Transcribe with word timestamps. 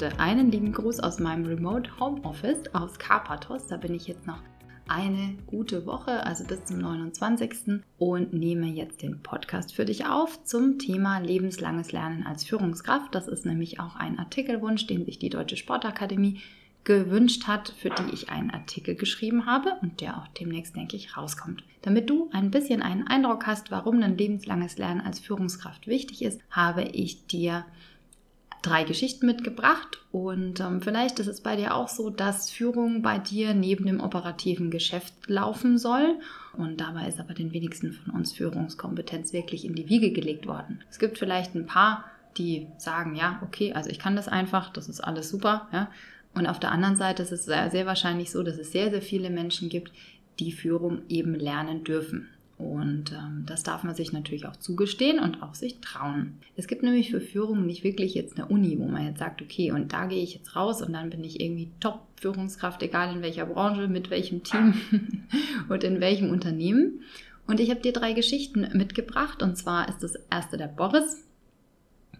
richte 0.00 0.18
einen 0.18 0.50
lieben 0.50 0.72
Gruß 0.72 1.00
aus 1.00 1.18
meinem 1.18 1.44
Remote 1.44 1.90
Home 2.00 2.22
Office 2.22 2.62
aus 2.72 2.98
Karpathos. 2.98 3.66
Da 3.66 3.76
bin 3.76 3.94
ich 3.94 4.06
jetzt 4.06 4.26
noch 4.26 4.40
eine 4.88 5.36
gute 5.46 5.84
Woche, 5.84 6.24
also 6.24 6.44
bis 6.44 6.64
zum 6.64 6.78
29. 6.78 7.82
und 7.98 8.32
nehme 8.32 8.66
jetzt 8.66 9.02
den 9.02 9.22
Podcast 9.22 9.74
für 9.74 9.84
dich 9.84 10.06
auf 10.06 10.42
zum 10.44 10.78
Thema 10.78 11.18
lebenslanges 11.18 11.92
Lernen 11.92 12.24
als 12.26 12.44
Führungskraft. 12.44 13.14
Das 13.14 13.28
ist 13.28 13.44
nämlich 13.44 13.78
auch 13.78 13.94
ein 13.94 14.18
Artikelwunsch, 14.18 14.86
den 14.86 15.04
sich 15.04 15.18
die 15.18 15.28
Deutsche 15.28 15.58
Sportakademie 15.58 16.40
gewünscht 16.84 17.46
hat, 17.46 17.74
für 17.76 17.90
die 17.90 18.14
ich 18.14 18.30
einen 18.30 18.50
Artikel 18.50 18.94
geschrieben 18.94 19.44
habe 19.44 19.76
und 19.82 20.00
der 20.00 20.16
auch 20.16 20.28
demnächst, 20.28 20.76
denke 20.76 20.96
ich, 20.96 21.14
rauskommt. 21.14 21.62
Damit 21.82 22.08
du 22.08 22.30
ein 22.32 22.50
bisschen 22.50 22.80
einen 22.80 23.06
Eindruck 23.06 23.46
hast, 23.46 23.70
warum 23.70 24.02
ein 24.02 24.16
lebenslanges 24.16 24.78
Lernen 24.78 25.02
als 25.02 25.20
Führungskraft 25.20 25.86
wichtig 25.86 26.22
ist, 26.22 26.40
habe 26.50 26.84
ich 26.84 27.26
dir 27.26 27.66
drei 28.62 28.84
Geschichten 28.84 29.26
mitgebracht 29.26 29.98
und 30.12 30.60
ähm, 30.60 30.82
vielleicht 30.82 31.18
ist 31.18 31.26
es 31.26 31.40
bei 31.40 31.56
dir 31.56 31.74
auch 31.74 31.88
so, 31.88 32.10
dass 32.10 32.50
Führung 32.50 33.02
bei 33.02 33.18
dir 33.18 33.54
neben 33.54 33.86
dem 33.86 34.00
operativen 34.00 34.70
Geschäft 34.70 35.14
laufen 35.26 35.78
soll 35.78 36.18
und 36.56 36.80
dabei 36.80 37.08
ist 37.08 37.20
aber 37.20 37.34
den 37.34 37.52
wenigsten 37.52 37.92
von 37.92 38.14
uns 38.14 38.32
Führungskompetenz 38.32 39.32
wirklich 39.32 39.64
in 39.64 39.74
die 39.74 39.88
Wiege 39.88 40.12
gelegt 40.12 40.46
worden. 40.46 40.82
Es 40.90 40.98
gibt 40.98 41.18
vielleicht 41.18 41.54
ein 41.54 41.66
paar, 41.66 42.04
die 42.36 42.66
sagen, 42.78 43.14
ja, 43.14 43.40
okay, 43.42 43.72
also 43.72 43.90
ich 43.90 43.98
kann 43.98 44.16
das 44.16 44.28
einfach, 44.28 44.72
das 44.72 44.88
ist 44.88 45.00
alles 45.00 45.30
super, 45.30 45.68
ja, 45.72 45.88
und 46.34 46.46
auf 46.46 46.60
der 46.60 46.70
anderen 46.70 46.96
Seite 46.96 47.22
ist 47.22 47.32
es 47.32 47.44
sehr, 47.44 47.70
sehr 47.70 47.86
wahrscheinlich 47.86 48.30
so, 48.30 48.42
dass 48.42 48.58
es 48.58 48.72
sehr, 48.72 48.90
sehr 48.90 49.02
viele 49.02 49.30
Menschen 49.30 49.68
gibt, 49.68 49.92
die 50.38 50.52
Führung 50.52 51.02
eben 51.08 51.34
lernen 51.34 51.84
dürfen. 51.84 52.28
Und 52.60 53.12
ähm, 53.12 53.44
das 53.46 53.62
darf 53.62 53.84
man 53.84 53.94
sich 53.94 54.12
natürlich 54.12 54.46
auch 54.46 54.56
zugestehen 54.56 55.18
und 55.18 55.42
auch 55.42 55.54
sich 55.54 55.80
trauen. 55.80 56.38
Es 56.56 56.66
gibt 56.66 56.82
nämlich 56.82 57.10
für 57.10 57.20
Führung 57.20 57.66
nicht 57.66 57.84
wirklich 57.84 58.14
jetzt 58.14 58.36
eine 58.36 58.46
Uni, 58.46 58.78
wo 58.78 58.86
man 58.86 59.06
jetzt 59.06 59.18
sagt, 59.18 59.40
okay, 59.40 59.72
und 59.72 59.92
da 59.92 60.06
gehe 60.06 60.22
ich 60.22 60.34
jetzt 60.34 60.54
raus 60.54 60.82
und 60.82 60.92
dann 60.92 61.10
bin 61.10 61.24
ich 61.24 61.40
irgendwie 61.40 61.70
Top-Führungskraft, 61.80 62.82
egal 62.82 63.16
in 63.16 63.22
welcher 63.22 63.46
Branche, 63.46 63.88
mit 63.88 64.10
welchem 64.10 64.42
Team 64.42 64.74
und 65.68 65.82
in 65.82 66.00
welchem 66.00 66.30
Unternehmen. 66.30 67.00
Und 67.46 67.58
ich 67.60 67.70
habe 67.70 67.80
dir 67.80 67.92
drei 67.92 68.12
Geschichten 68.12 68.68
mitgebracht. 68.74 69.42
Und 69.42 69.56
zwar 69.56 69.88
ist 69.88 70.02
das 70.02 70.14
erste 70.30 70.56
der 70.56 70.68
Boris 70.68 71.24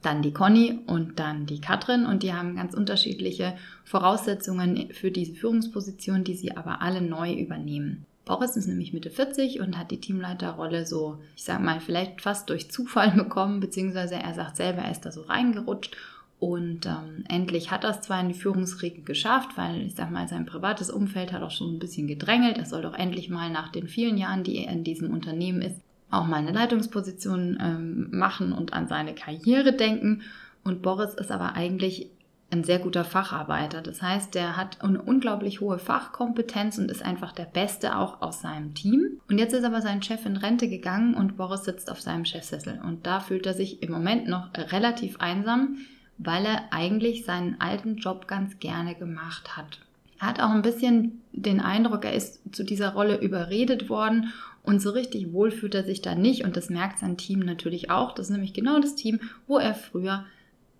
dann 0.02 0.22
die 0.22 0.32
Conny 0.32 0.78
und 0.86 1.18
dann 1.18 1.46
die 1.46 1.60
Katrin 1.60 2.06
und 2.06 2.22
die 2.22 2.32
haben 2.32 2.56
ganz 2.56 2.74
unterschiedliche 2.74 3.54
Voraussetzungen 3.84 4.90
für 4.92 5.10
diese 5.10 5.34
Führungsposition, 5.34 6.24
die 6.24 6.34
sie 6.34 6.56
aber 6.56 6.80
alle 6.80 7.02
neu 7.02 7.34
übernehmen. 7.34 8.06
Boris 8.24 8.56
ist 8.56 8.66
nämlich 8.66 8.92
Mitte 8.92 9.10
40 9.10 9.60
und 9.60 9.78
hat 9.78 9.90
die 9.90 10.00
Teamleiterrolle 10.00 10.86
so, 10.86 11.18
ich 11.36 11.44
sag 11.44 11.60
mal, 11.60 11.80
vielleicht 11.80 12.20
fast 12.20 12.48
durch 12.50 12.70
Zufall 12.70 13.10
bekommen, 13.16 13.60
beziehungsweise 13.60 14.16
er 14.16 14.34
sagt 14.34 14.56
selber, 14.56 14.82
er 14.82 14.92
ist 14.92 15.04
da 15.04 15.12
so 15.12 15.22
reingerutscht 15.22 15.96
und 16.40 16.86
ähm, 16.86 17.24
endlich 17.28 17.70
hat 17.70 17.84
er 17.84 17.90
es 17.90 18.00
zwar 18.00 18.18
in 18.22 18.28
die 18.28 18.34
Führungsriege 18.34 19.02
geschafft, 19.02 19.50
weil 19.56 19.82
ich 19.82 19.94
sag 19.94 20.10
mal, 20.10 20.26
sein 20.26 20.46
privates 20.46 20.90
Umfeld 20.90 21.32
hat 21.32 21.42
auch 21.42 21.50
schon 21.50 21.74
ein 21.74 21.78
bisschen 21.78 22.08
gedrängelt. 22.08 22.56
Er 22.56 22.64
soll 22.64 22.80
doch 22.80 22.94
endlich 22.94 23.28
mal 23.28 23.50
nach 23.50 23.70
den 23.70 23.88
vielen 23.88 24.16
Jahren, 24.16 24.42
die 24.42 24.64
er 24.64 24.72
in 24.72 24.82
diesem 24.82 25.12
Unternehmen 25.12 25.60
ist, 25.60 25.76
auch 26.10 26.26
mal 26.26 26.36
eine 26.36 26.52
Leitungsposition 26.52 27.58
ähm, 27.60 28.08
machen 28.10 28.52
und 28.52 28.72
an 28.72 28.88
seine 28.88 29.14
Karriere 29.14 29.74
denken. 29.74 30.22
Und 30.64 30.80
Boris 30.80 31.12
ist 31.12 31.30
aber 31.30 31.56
eigentlich 31.56 32.08
ein 32.50 32.64
sehr 32.64 32.78
guter 32.78 33.04
Facharbeiter. 33.04 33.80
Das 33.80 34.02
heißt, 34.02 34.34
der 34.34 34.56
hat 34.56 34.82
eine 34.82 35.00
unglaublich 35.00 35.60
hohe 35.60 35.78
Fachkompetenz 35.78 36.78
und 36.78 36.90
ist 36.90 37.04
einfach 37.04 37.32
der 37.32 37.44
Beste 37.44 37.96
auch 37.96 38.22
aus 38.22 38.40
seinem 38.40 38.74
Team. 38.74 39.20
Und 39.28 39.38
jetzt 39.38 39.54
ist 39.54 39.64
aber 39.64 39.80
sein 39.80 40.02
Chef 40.02 40.26
in 40.26 40.36
Rente 40.36 40.68
gegangen 40.68 41.14
und 41.14 41.36
Boris 41.36 41.64
sitzt 41.64 41.90
auf 41.90 42.00
seinem 42.00 42.24
Chefsessel. 42.24 42.80
Und 42.84 43.06
da 43.06 43.20
fühlt 43.20 43.46
er 43.46 43.54
sich 43.54 43.82
im 43.82 43.92
Moment 43.92 44.28
noch 44.28 44.48
relativ 44.54 45.20
einsam, 45.20 45.78
weil 46.18 46.44
er 46.44 46.72
eigentlich 46.72 47.24
seinen 47.24 47.60
alten 47.60 47.96
Job 47.96 48.26
ganz 48.26 48.58
gerne 48.58 48.94
gemacht 48.94 49.56
hat. 49.56 49.80
Er 50.20 50.26
hat 50.26 50.40
auch 50.40 50.50
ein 50.50 50.62
bisschen 50.62 51.22
den 51.32 51.60
Eindruck, 51.60 52.04
er 52.04 52.12
ist 52.12 52.54
zu 52.54 52.64
dieser 52.64 52.90
Rolle 52.90 53.20
überredet 53.20 53.88
worden 53.88 54.32
und 54.62 54.82
so 54.82 54.90
richtig 54.90 55.32
wohl 55.32 55.50
fühlt 55.50 55.74
er 55.74 55.84
sich 55.84 56.02
da 56.02 56.14
nicht 56.14 56.44
und 56.44 56.56
das 56.56 56.68
merkt 56.68 56.98
sein 56.98 57.16
Team 57.16 57.40
natürlich 57.40 57.90
auch. 57.90 58.12
Das 58.12 58.26
ist 58.26 58.32
nämlich 58.32 58.52
genau 58.52 58.78
das 58.80 58.96
Team, 58.96 59.20
wo 59.46 59.56
er 59.56 59.74
früher 59.74 60.26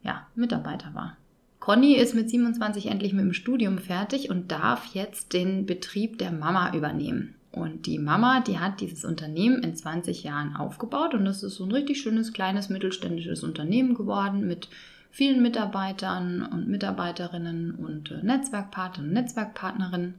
ja, 0.03 0.27
Mitarbeiter 0.35 0.95
war. 0.95 1.17
Conny 1.61 1.95
ist 1.95 2.15
mit 2.15 2.31
27 2.31 2.87
endlich 2.87 3.13
mit 3.13 3.25
dem 3.25 3.35
Studium 3.35 3.79
fertig 3.79 4.31
und 4.31 4.51
darf 4.51 4.95
jetzt 4.95 5.35
den 5.35 5.67
Betrieb 5.67 6.19
der 6.19 6.33
Mama 6.33 6.75
übernehmen. 6.75 7.35
Und 7.53 7.87
die 7.87 7.99
Mama, 7.99 8.41
die 8.41 8.59
hat 8.59 8.81
dieses 8.81 9.05
Unternehmen 9.05 9.63
in 9.63 9.77
20 9.77 10.23
Jahren 10.23 10.57
aufgebaut 10.57 11.15
und 11.15 11.25
das 11.25 11.43
ist 11.43 11.57
so 11.57 11.65
ein 11.65 11.73
richtig 11.73 12.01
schönes 12.01 12.33
kleines 12.33 12.71
mittelständisches 12.71 13.43
Unternehmen 13.43 13.95
geworden 13.95 14.47
mit 14.47 14.69
vielen 15.11 15.43
Mitarbeitern 15.43 16.43
und 16.43 16.69
Mitarbeiterinnen 16.69 17.73
und 17.75 18.11
äh, 18.11 18.23
Netzwerkpartnern 18.23 19.09
und 19.09 19.13
Netzwerkpartnerinnen. 19.13 20.15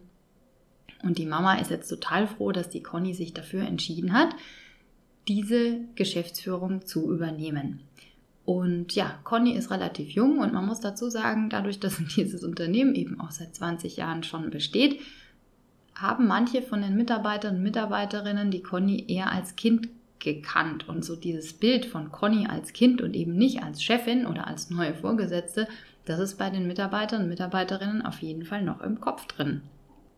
Und 1.04 1.18
die 1.18 1.26
Mama 1.26 1.56
ist 1.56 1.72
jetzt 1.72 1.88
total 1.88 2.28
froh, 2.28 2.52
dass 2.52 2.70
die 2.70 2.84
Conny 2.84 3.14
sich 3.14 3.34
dafür 3.34 3.64
entschieden 3.64 4.14
hat, 4.14 4.36
diese 5.28 5.80
Geschäftsführung 5.96 6.86
zu 6.86 7.12
übernehmen. 7.12 7.80
Und 8.52 8.96
ja, 8.96 9.18
Conny 9.24 9.54
ist 9.54 9.72
relativ 9.72 10.12
jung 10.12 10.40
und 10.40 10.52
man 10.52 10.66
muss 10.66 10.82
dazu 10.82 11.10
sagen, 11.10 11.50
dadurch, 11.50 11.80
dass 11.80 12.02
dieses 12.16 12.44
Unternehmen 12.44 12.96
eben 12.96 13.22
auch 13.22 13.32
seit 13.32 13.56
20 13.56 13.96
Jahren 13.96 14.24
schon 14.24 14.50
besteht, 14.50 15.00
haben 15.96 16.28
manche 16.28 16.62
von 16.62 16.82
den 16.82 16.98
Mitarbeitern 16.98 17.56
und 17.56 17.64
Mitarbeiterinnen 17.64 18.52
die 18.52 18.62
Conny 18.62 19.06
eher 19.08 19.32
als 19.32 19.56
Kind 19.56 19.88
gekannt. 20.20 20.90
Und 20.90 21.06
so 21.06 21.16
dieses 21.16 21.54
Bild 21.54 21.86
von 21.86 22.12
Conny 22.12 22.46
als 22.46 22.74
Kind 22.74 23.02
und 23.02 23.16
eben 23.16 23.38
nicht 23.38 23.64
als 23.64 23.82
Chefin 23.82 24.26
oder 24.26 24.48
als 24.48 24.70
neue 24.70 24.96
Vorgesetzte, 24.96 25.70
das 26.04 26.20
ist 26.20 26.38
bei 26.38 26.50
den 26.50 26.68
Mitarbeitern 26.68 27.22
und 27.22 27.30
Mitarbeiterinnen 27.30 28.02
auf 28.02 28.22
jeden 28.22 28.44
Fall 28.44 28.64
noch 28.64 28.82
im 28.82 29.00
Kopf 29.00 29.28
drin. 29.28 29.62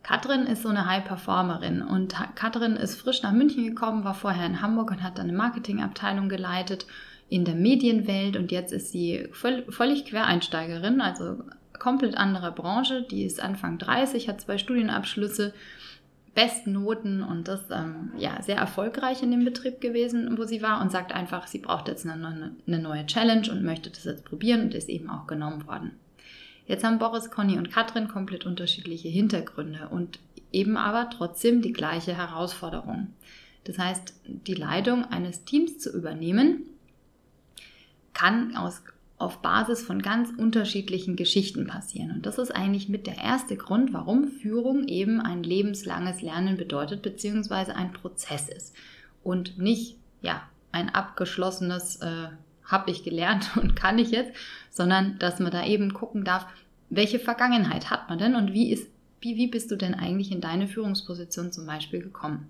Katrin 0.02 0.48
ist 0.48 0.64
so 0.64 0.70
eine 0.70 0.88
High-Performerin 0.88 1.84
und 1.84 2.16
Katrin 2.34 2.78
ist 2.78 2.96
frisch 2.96 3.22
nach 3.22 3.32
München 3.32 3.64
gekommen, 3.64 4.04
war 4.04 4.16
vorher 4.16 4.48
in 4.48 4.62
Hamburg 4.62 4.90
und 4.90 5.04
hat 5.04 5.20
dann 5.20 5.30
eine 5.30 5.38
Marketingabteilung 5.38 6.30
geleitet 6.30 6.88
in 7.30 7.46
der 7.46 7.56
Medienwelt 7.56 8.38
und 8.38 8.52
jetzt 8.52 8.72
ist 8.72 8.92
sie 8.92 9.28
völlig 9.32 10.06
Quereinsteigerin, 10.06 11.02
also 11.02 11.44
komplett 11.80 12.16
andere 12.16 12.52
Branche. 12.52 13.02
Die 13.10 13.24
ist 13.24 13.42
Anfang 13.42 13.78
30, 13.78 14.30
hat 14.30 14.42
zwei 14.42 14.58
Studienabschlüsse, 14.58 15.54
besten 16.36 16.74
Noten 16.74 17.22
und 17.22 17.48
das 17.48 17.70
ähm, 17.72 18.12
ja 18.18 18.42
sehr 18.42 18.58
erfolgreich 18.58 19.22
in 19.22 19.32
dem 19.32 19.46
Betrieb 19.46 19.82
gewesen, 19.82 20.36
wo 20.38 20.46
sie 20.46 20.62
war 20.62 20.82
und 20.82 20.92
sagt 20.92 21.14
einfach, 21.14 21.48
sie 21.48 21.60
braucht 21.60 21.88
jetzt 21.88 22.08
eine, 22.08 22.56
eine 22.66 22.80
neue 22.80 23.06
Challenge 23.06 23.52
und 23.52 23.64
möchte 23.64 23.90
das 23.90 24.06
jetzt 24.06 24.26
probieren 24.26 24.62
und 24.62 24.74
ist 24.74 24.90
eben 24.90 25.10
auch 25.10 25.28
genommen 25.28 25.68
worden. 25.68 25.92
Jetzt 26.66 26.84
haben 26.84 26.98
Boris, 26.98 27.30
Conny 27.30 27.58
und 27.58 27.72
Katrin 27.72 28.08
komplett 28.08 28.46
unterschiedliche 28.46 29.10
Hintergründe 29.10 29.90
und 29.92 30.20
eben 30.52 30.78
aber 30.78 31.10
trotzdem 31.10 31.62
die 31.62 31.74
gleiche 31.74 32.16
Herausforderung. 32.16 33.10
Das 33.66 33.78
heißt, 33.78 34.14
die 34.26 34.56
Leitung 34.56 35.06
eines 35.06 35.44
Teams 35.44 35.80
zu 35.80 35.96
übernehmen, 35.96 36.64
kann 38.14 38.56
aus, 38.56 38.82
auf 39.18 39.42
Basis 39.42 39.84
von 39.84 40.02
ganz 40.02 40.30
unterschiedlichen 40.38 41.16
Geschichten 41.16 41.68
passieren. 41.68 42.12
Und 42.12 42.26
das 42.26 42.38
ist 42.38 42.52
eigentlich 42.52 42.90
mit 42.90 43.08
der 43.08 43.18
erste 43.18 43.56
Grund, 43.56 43.94
warum 43.94 44.28
Führung 44.28 44.88
eben 44.88 45.22
ein 45.22 45.44
lebenslanges 45.44 46.22
Lernen 46.22 46.58
bedeutet, 46.58 47.02
beziehungsweise 47.02 47.76
ein 47.76 47.94
Prozess 47.94 48.50
ist. 48.50 48.76
Und 49.24 49.58
nicht, 49.58 49.98
ja, 50.22 50.42
ein 50.72 50.90
abgeschlossenes 50.90 51.98
äh, 51.98 52.28
habe 52.66 52.92
ich 52.92 53.04
gelernt 53.04 53.56
und 53.62 53.76
kann 53.76 54.00
ich 54.00 54.12
jetzt, 54.12 54.32
sondern 54.70 55.18
dass 55.20 55.40
man 55.40 55.52
da 55.52 55.66
eben 55.66 55.94
gucken 55.94 56.24
darf, 56.24 56.46
welche 56.90 57.20
Vergangenheit 57.20 57.90
hat 57.90 58.10
man 58.10 58.20
denn 58.20 58.36
und 58.36 58.54
wie, 58.54 58.72
ist, 58.72 58.88
wie, 59.22 59.38
wie 59.38 59.48
bist 59.48 59.72
du 59.72 59.76
denn 59.76 59.94
eigentlich 59.96 60.32
in 60.32 60.42
deine 60.42 60.68
Führungsposition 60.68 61.52
zum 61.52 61.66
Beispiel 61.66 62.02
gekommen? 62.02 62.48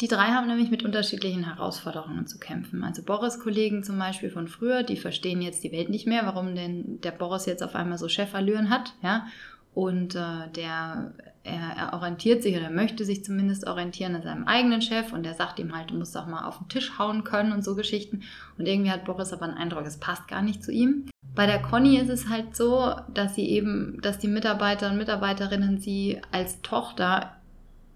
Die 0.00 0.08
drei 0.08 0.26
haben 0.26 0.46
nämlich 0.46 0.70
mit 0.70 0.84
unterschiedlichen 0.84 1.44
Herausforderungen 1.44 2.26
zu 2.26 2.38
kämpfen. 2.38 2.84
Also 2.84 3.02
Boris-Kollegen 3.02 3.82
zum 3.82 3.98
Beispiel 3.98 4.30
von 4.30 4.46
früher, 4.46 4.82
die 4.82 4.96
verstehen 4.96 5.40
jetzt 5.40 5.64
die 5.64 5.72
Welt 5.72 5.88
nicht 5.88 6.06
mehr, 6.06 6.26
warum 6.26 6.54
denn 6.54 7.00
der 7.00 7.12
Boris 7.12 7.46
jetzt 7.46 7.62
auf 7.62 7.74
einmal 7.74 7.96
so 7.96 8.08
Chefallüren 8.08 8.68
hat, 8.68 8.94
ja. 9.02 9.26
Und 9.72 10.14
äh, 10.14 10.50
der 10.54 11.12
er, 11.46 11.76
er 11.76 11.92
orientiert 11.94 12.42
sich 12.42 12.56
oder 12.56 12.70
möchte 12.70 13.04
sich 13.04 13.24
zumindest 13.24 13.66
orientieren 13.66 14.16
an 14.16 14.22
seinem 14.22 14.44
eigenen 14.46 14.82
Chef 14.82 15.12
und 15.12 15.22
der 15.22 15.34
sagt 15.34 15.58
ihm 15.58 15.74
halt, 15.74 15.90
du 15.90 15.94
musst 15.94 16.16
auch 16.16 16.26
mal 16.26 16.44
auf 16.46 16.58
den 16.58 16.68
Tisch 16.68 16.98
hauen 16.98 17.24
können 17.24 17.52
und 17.52 17.64
so 17.64 17.74
Geschichten. 17.74 18.22
Und 18.58 18.66
irgendwie 18.66 18.90
hat 18.90 19.04
Boris 19.04 19.32
aber 19.32 19.44
einen 19.44 19.56
Eindruck, 19.56 19.86
es 19.86 19.98
passt 19.98 20.28
gar 20.28 20.42
nicht 20.42 20.62
zu 20.62 20.72
ihm. 20.72 21.06
Bei 21.34 21.46
der 21.46 21.62
Conny 21.62 21.98
ist 21.98 22.10
es 22.10 22.28
halt 22.28 22.56
so, 22.56 22.94
dass 23.12 23.34
sie 23.34 23.48
eben, 23.48 24.00
dass 24.02 24.18
die 24.18 24.28
Mitarbeiter 24.28 24.90
und 24.90 24.98
Mitarbeiterinnen 24.98 25.78
sie 25.78 26.20
als 26.32 26.60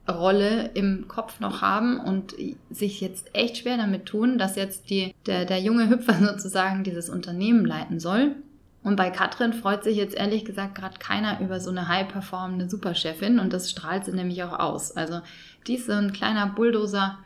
Tochterrolle 0.06 0.70
im 0.74 1.08
Kopf 1.08 1.40
noch 1.40 1.62
haben 1.62 2.00
und 2.00 2.34
sich 2.70 3.00
jetzt 3.00 3.34
echt 3.34 3.58
schwer 3.58 3.76
damit 3.76 4.06
tun, 4.06 4.38
dass 4.38 4.56
jetzt 4.56 4.90
die, 4.90 5.14
der, 5.26 5.44
der 5.44 5.60
junge 5.60 5.88
Hüpfer 5.88 6.14
sozusagen 6.20 6.84
dieses 6.84 7.08
Unternehmen 7.08 7.64
leiten 7.64 8.00
soll. 8.00 8.36
Und 8.82 8.96
bei 8.96 9.10
Katrin 9.10 9.52
freut 9.52 9.84
sich 9.84 9.96
jetzt 9.96 10.14
ehrlich 10.14 10.44
gesagt 10.44 10.74
gerade 10.74 10.98
keiner 10.98 11.40
über 11.40 11.60
so 11.60 11.70
eine 11.70 11.86
high-performende 11.88 12.68
Superchefin 12.68 13.38
und 13.38 13.52
das 13.52 13.70
strahlt 13.70 14.06
sie 14.06 14.12
nämlich 14.12 14.42
auch 14.42 14.58
aus. 14.58 14.96
Also 14.96 15.20
die 15.66 15.74
ist 15.74 15.86
so 15.86 15.92
ein 15.92 16.14
kleiner 16.14 16.46
Bulldozer, 16.46 17.18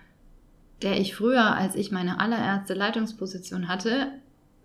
der 0.82 0.98
ich 0.98 1.14
früher, 1.14 1.54
als 1.54 1.76
ich 1.76 1.92
meine 1.92 2.18
allererste 2.18 2.74
Leitungsposition 2.74 3.68
hatte, 3.68 4.08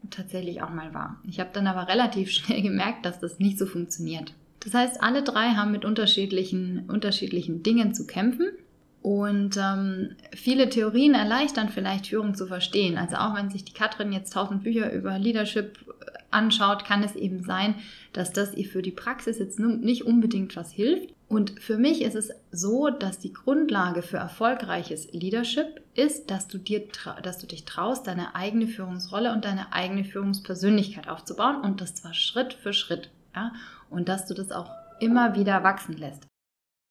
tatsächlich 0.09 0.63
auch 0.63 0.71
mal 0.71 0.93
wahr. 0.95 1.17
Ich 1.29 1.39
habe 1.39 1.51
dann 1.53 1.67
aber 1.67 1.87
relativ 1.87 2.31
schnell 2.31 2.63
gemerkt, 2.63 3.05
dass 3.05 3.19
das 3.19 3.37
nicht 3.37 3.59
so 3.59 3.67
funktioniert. 3.67 4.33
Das 4.59 4.73
heißt, 4.73 5.01
alle 5.01 5.23
drei 5.23 5.51
haben 5.51 5.71
mit 5.71 5.85
unterschiedlichen, 5.85 6.85
unterschiedlichen 6.89 7.63
Dingen 7.63 7.93
zu 7.93 8.05
kämpfen. 8.05 8.47
Und 9.01 9.55
ähm, 9.57 10.15
viele 10.35 10.69
Theorien 10.69 11.13
erleichtern 11.13 11.69
vielleicht 11.69 12.07
Führung 12.07 12.35
zu 12.35 12.47
verstehen. 12.47 12.97
Also 12.97 13.15
auch 13.15 13.33
wenn 13.35 13.49
sich 13.49 13.63
die 13.63 13.73
Katrin 13.73 14.11
jetzt 14.11 14.33
tausend 14.33 14.63
Bücher 14.63 14.91
über 14.91 15.17
Leadership 15.17 15.77
anschaut, 16.31 16.83
kann 16.83 17.01
es 17.01 17.15
eben 17.15 17.41
sein, 17.41 17.75
dass 18.11 18.33
das 18.33 18.53
ihr 18.53 18.65
für 18.65 18.81
die 18.81 18.91
Praxis 18.91 19.39
jetzt 19.39 19.59
nicht 19.59 20.03
unbedingt 20.03 20.55
was 20.57 20.71
hilft. 20.71 21.13
Und 21.29 21.59
für 21.59 21.77
mich 21.77 22.01
ist 22.01 22.15
es 22.15 22.31
so, 22.51 22.89
dass 22.89 23.19
die 23.19 23.33
Grundlage 23.33 24.01
für 24.01 24.17
erfolgreiches 24.17 25.11
Leadership 25.13 25.81
ist, 25.93 26.31
dass 26.31 26.47
du, 26.47 26.57
dir, 26.57 26.83
dass 27.21 27.37
du 27.37 27.47
dich 27.47 27.65
traust, 27.65 28.07
deine 28.07 28.35
eigene 28.35 28.67
Führungsrolle 28.67 29.31
und 29.31 29.45
deine 29.45 29.71
eigene 29.71 30.03
Führungspersönlichkeit 30.03 31.07
aufzubauen 31.07 31.61
und 31.61 31.81
das 31.81 31.95
zwar 31.95 32.13
Schritt 32.13 32.53
für 32.53 32.73
Schritt. 32.73 33.11
Ja? 33.35 33.53
Und 33.89 34.09
dass 34.09 34.25
du 34.25 34.33
das 34.33 34.51
auch 34.51 34.69
immer 34.99 35.35
wieder 35.35 35.63
wachsen 35.63 35.97
lässt. 35.97 36.27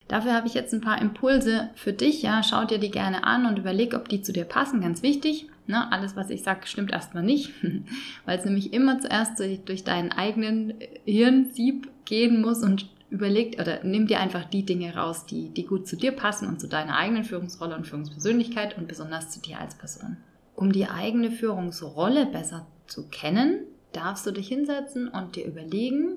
Dafür 0.09 0.33
habe 0.33 0.47
ich 0.47 0.55
jetzt 0.55 0.73
ein 0.73 0.81
paar 0.81 1.01
Impulse 1.01 1.69
für 1.75 1.93
dich. 1.93 2.23
Ja, 2.23 2.43
schau 2.43 2.65
dir 2.65 2.79
die 2.79 2.91
gerne 2.91 3.25
an 3.25 3.45
und 3.45 3.59
überleg, 3.59 3.95
ob 3.95 4.09
die 4.09 4.23
zu 4.23 4.33
dir 4.33 4.47
passen. 4.47 4.81
Ganz 4.81 5.03
wichtig. 5.03 5.49
Ne? 5.67 5.93
Alles, 5.93 6.17
was 6.17 6.31
ich 6.31 6.43
sage, 6.43 6.67
stimmt 6.67 6.93
erstmal 6.93 7.23
nicht, 7.23 7.53
weil 8.25 8.39
es 8.39 8.45
nämlich 8.45 8.73
immer 8.73 8.99
zuerst 8.99 9.39
durch, 9.39 9.85
deinen 9.85 10.11
eigenen 10.11 10.75
Hirnsieb 11.05 11.91
gehen 12.07 12.41
muss 12.41 12.63
und 12.63 12.89
überleg 13.11 13.61
oder 13.61 13.85
nimm 13.85 14.07
dir 14.07 14.21
einfach 14.21 14.47
die 14.47 14.65
Dinge 14.65 14.95
raus, 14.95 15.27
die, 15.27 15.51
die 15.51 15.67
gut 15.67 15.87
zu 15.87 15.97
dir 15.97 16.13
passen 16.13 16.49
und 16.49 16.59
zu 16.59 16.69
deiner 16.69 16.97
eigenen 16.97 17.25
Führungsrolle 17.25 17.77
und 17.77 17.87
Führungspersönlichkeit 17.87 18.79
und 18.79 18.89
besonders 18.89 19.31
zu 19.31 19.41
dir 19.41 19.61
als 19.61 19.75
Person. 19.77 20.17
Um 20.55 20.73
die 20.73 20.89
eigene 20.89 21.31
Führungsrolle 21.31 22.27
besser 22.27 22.67
zu 22.87 23.09
kennen, 23.09 23.61
darfst 23.93 24.27
du 24.27 24.31
dich 24.31 24.49
hinsetzen 24.49 25.09
und 25.09 25.37
dir 25.37 25.47
überlegen, 25.47 26.17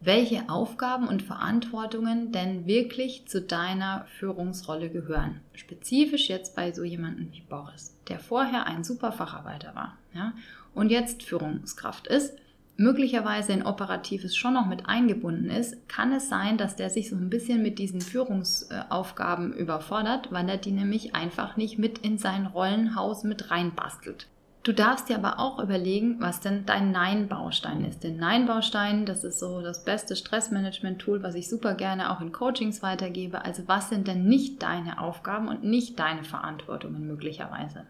welche 0.00 0.48
Aufgaben 0.48 1.08
und 1.08 1.22
Verantwortungen 1.22 2.32
denn 2.32 2.66
wirklich 2.66 3.26
zu 3.26 3.42
deiner 3.42 4.06
Führungsrolle 4.18 4.88
gehören. 4.88 5.40
Spezifisch 5.52 6.28
jetzt 6.28 6.56
bei 6.56 6.72
so 6.72 6.84
jemandem 6.84 7.30
wie 7.32 7.42
Boris, 7.42 7.94
der 8.08 8.18
vorher 8.18 8.66
ein 8.66 8.82
super 8.82 9.12
Facharbeiter 9.12 9.74
war 9.74 9.98
ja, 10.14 10.32
und 10.74 10.90
jetzt 10.90 11.22
Führungskraft 11.22 12.06
ist, 12.06 12.34
möglicherweise 12.76 13.52
in 13.52 13.64
Operatives 13.64 14.34
schon 14.34 14.54
noch 14.54 14.66
mit 14.66 14.86
eingebunden 14.86 15.50
ist, 15.50 15.86
kann 15.88 16.12
es 16.12 16.28
sein, 16.28 16.56
dass 16.56 16.76
der 16.76 16.88
sich 16.88 17.10
so 17.10 17.16
ein 17.16 17.28
bisschen 17.28 17.62
mit 17.62 17.78
diesen 17.78 18.00
Führungsaufgaben 18.00 19.52
überfordert, 19.52 20.32
weil 20.32 20.48
er 20.48 20.56
die 20.56 20.72
nämlich 20.72 21.14
einfach 21.14 21.56
nicht 21.58 21.78
mit 21.78 21.98
in 21.98 22.16
sein 22.16 22.46
Rollenhaus 22.46 23.22
mit 23.22 23.50
reinbastelt. 23.50 24.28
Du 24.62 24.74
darfst 24.74 25.08
dir 25.08 25.16
aber 25.16 25.38
auch 25.38 25.58
überlegen, 25.58 26.16
was 26.20 26.40
denn 26.40 26.66
dein 26.66 26.92
Nein-Baustein 26.92 27.82
ist. 27.86 28.04
Denn 28.04 28.18
Nein-Baustein, 28.18 29.06
das 29.06 29.24
ist 29.24 29.38
so 29.38 29.62
das 29.62 29.84
beste 29.84 30.16
Stressmanagement-Tool, 30.16 31.22
was 31.22 31.34
ich 31.34 31.48
super 31.48 31.74
gerne 31.74 32.10
auch 32.10 32.20
in 32.20 32.30
Coachings 32.30 32.82
weitergebe. 32.82 33.42
Also 33.42 33.62
was 33.66 33.88
sind 33.88 34.06
denn 34.06 34.26
nicht 34.26 34.62
deine 34.62 35.00
Aufgaben 35.00 35.48
und 35.48 35.64
nicht 35.64 35.98
deine 35.98 36.24
Verantwortungen 36.24 37.06
möglicherweise? 37.06 37.86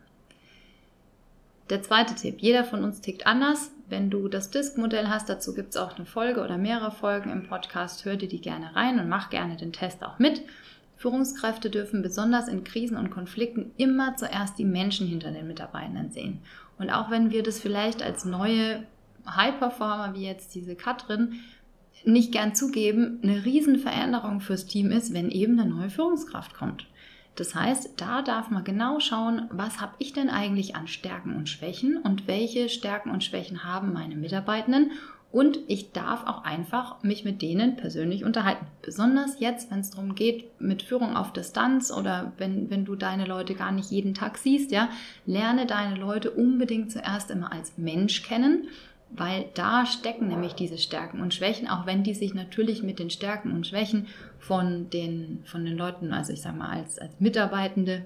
Der 1.70 1.82
zweite 1.82 2.14
Tipp, 2.14 2.36
jeder 2.38 2.64
von 2.64 2.84
uns 2.84 3.00
tickt 3.00 3.26
anders. 3.26 3.72
Wenn 3.88 4.08
du 4.08 4.28
das 4.28 4.50
Disk-Modell 4.50 5.08
hast, 5.08 5.28
dazu 5.28 5.54
gibt 5.54 5.70
es 5.70 5.76
auch 5.76 5.96
eine 5.96 6.06
Folge 6.06 6.42
oder 6.42 6.56
mehrere 6.56 6.92
Folgen 6.92 7.30
im 7.30 7.48
Podcast, 7.48 8.04
hör 8.04 8.14
dir 8.14 8.28
die 8.28 8.40
gerne 8.40 8.76
rein 8.76 9.00
und 9.00 9.08
mach 9.08 9.30
gerne 9.30 9.56
den 9.56 9.72
Test 9.72 10.04
auch 10.04 10.20
mit. 10.20 10.42
Führungskräfte 11.00 11.70
dürfen 11.70 12.02
besonders 12.02 12.46
in 12.46 12.62
Krisen 12.62 12.98
und 12.98 13.08
Konflikten 13.08 13.70
immer 13.78 14.16
zuerst 14.16 14.58
die 14.58 14.66
Menschen 14.66 15.06
hinter 15.06 15.30
den 15.30 15.46
Mitarbeitern 15.46 16.10
sehen. 16.10 16.40
Und 16.78 16.90
auch 16.90 17.10
wenn 17.10 17.30
wir 17.30 17.42
das 17.42 17.58
vielleicht 17.58 18.02
als 18.02 18.26
neue 18.26 18.82
High-Performer 19.26 20.12
wie 20.14 20.26
jetzt 20.26 20.54
diese 20.54 20.76
Katrin 20.76 21.40
nicht 22.04 22.32
gern 22.32 22.54
zugeben, 22.54 23.18
eine 23.22 23.46
Riesenveränderung 23.46 24.40
fürs 24.40 24.66
Team 24.66 24.90
ist, 24.90 25.14
wenn 25.14 25.30
eben 25.30 25.58
eine 25.58 25.70
neue 25.70 25.88
Führungskraft 25.88 26.52
kommt. 26.52 26.86
Das 27.34 27.54
heißt, 27.54 27.98
da 27.98 28.20
darf 28.20 28.50
man 28.50 28.64
genau 28.64 29.00
schauen, 29.00 29.48
was 29.50 29.80
habe 29.80 29.94
ich 30.00 30.12
denn 30.12 30.28
eigentlich 30.28 30.76
an 30.76 30.86
Stärken 30.86 31.34
und 31.34 31.48
Schwächen 31.48 31.96
und 31.96 32.26
welche 32.26 32.68
Stärken 32.68 33.08
und 33.08 33.24
Schwächen 33.24 33.64
haben 33.64 33.94
meine 33.94 34.16
Mitarbeitenden 34.16 34.90
und 35.32 35.60
ich 35.68 35.92
darf 35.92 36.26
auch 36.26 36.44
einfach 36.44 37.02
mich 37.04 37.24
mit 37.24 37.40
denen 37.40 37.76
persönlich 37.76 38.24
unterhalten. 38.24 38.66
Besonders 38.82 39.38
jetzt, 39.38 39.70
wenn 39.70 39.80
es 39.80 39.90
darum 39.90 40.16
geht, 40.16 40.60
mit 40.60 40.82
Führung 40.82 41.16
auf 41.16 41.32
Distanz 41.32 41.92
oder 41.92 42.32
wenn, 42.38 42.68
wenn 42.68 42.84
du 42.84 42.96
deine 42.96 43.26
Leute 43.26 43.54
gar 43.54 43.70
nicht 43.70 43.90
jeden 43.90 44.14
Tag 44.14 44.38
siehst, 44.38 44.72
ja, 44.72 44.88
lerne 45.26 45.66
deine 45.66 45.94
Leute 45.94 46.32
unbedingt 46.32 46.90
zuerst 46.90 47.30
immer 47.30 47.52
als 47.52 47.78
Mensch 47.78 48.24
kennen, 48.24 48.66
weil 49.10 49.46
da 49.54 49.86
stecken 49.86 50.26
nämlich 50.26 50.54
diese 50.54 50.78
Stärken 50.78 51.20
und 51.20 51.32
Schwächen, 51.32 51.68
auch 51.68 51.86
wenn 51.86 52.02
die 52.02 52.14
sich 52.14 52.34
natürlich 52.34 52.82
mit 52.82 52.98
den 52.98 53.10
Stärken 53.10 53.52
und 53.52 53.66
Schwächen 53.68 54.06
von 54.40 54.90
den, 54.90 55.42
von 55.44 55.64
den 55.64 55.76
Leuten, 55.76 56.12
also 56.12 56.32
ich 56.32 56.42
sag 56.42 56.56
mal 56.56 56.70
als, 56.70 56.98
als 56.98 57.20
Mitarbeitende 57.20 58.02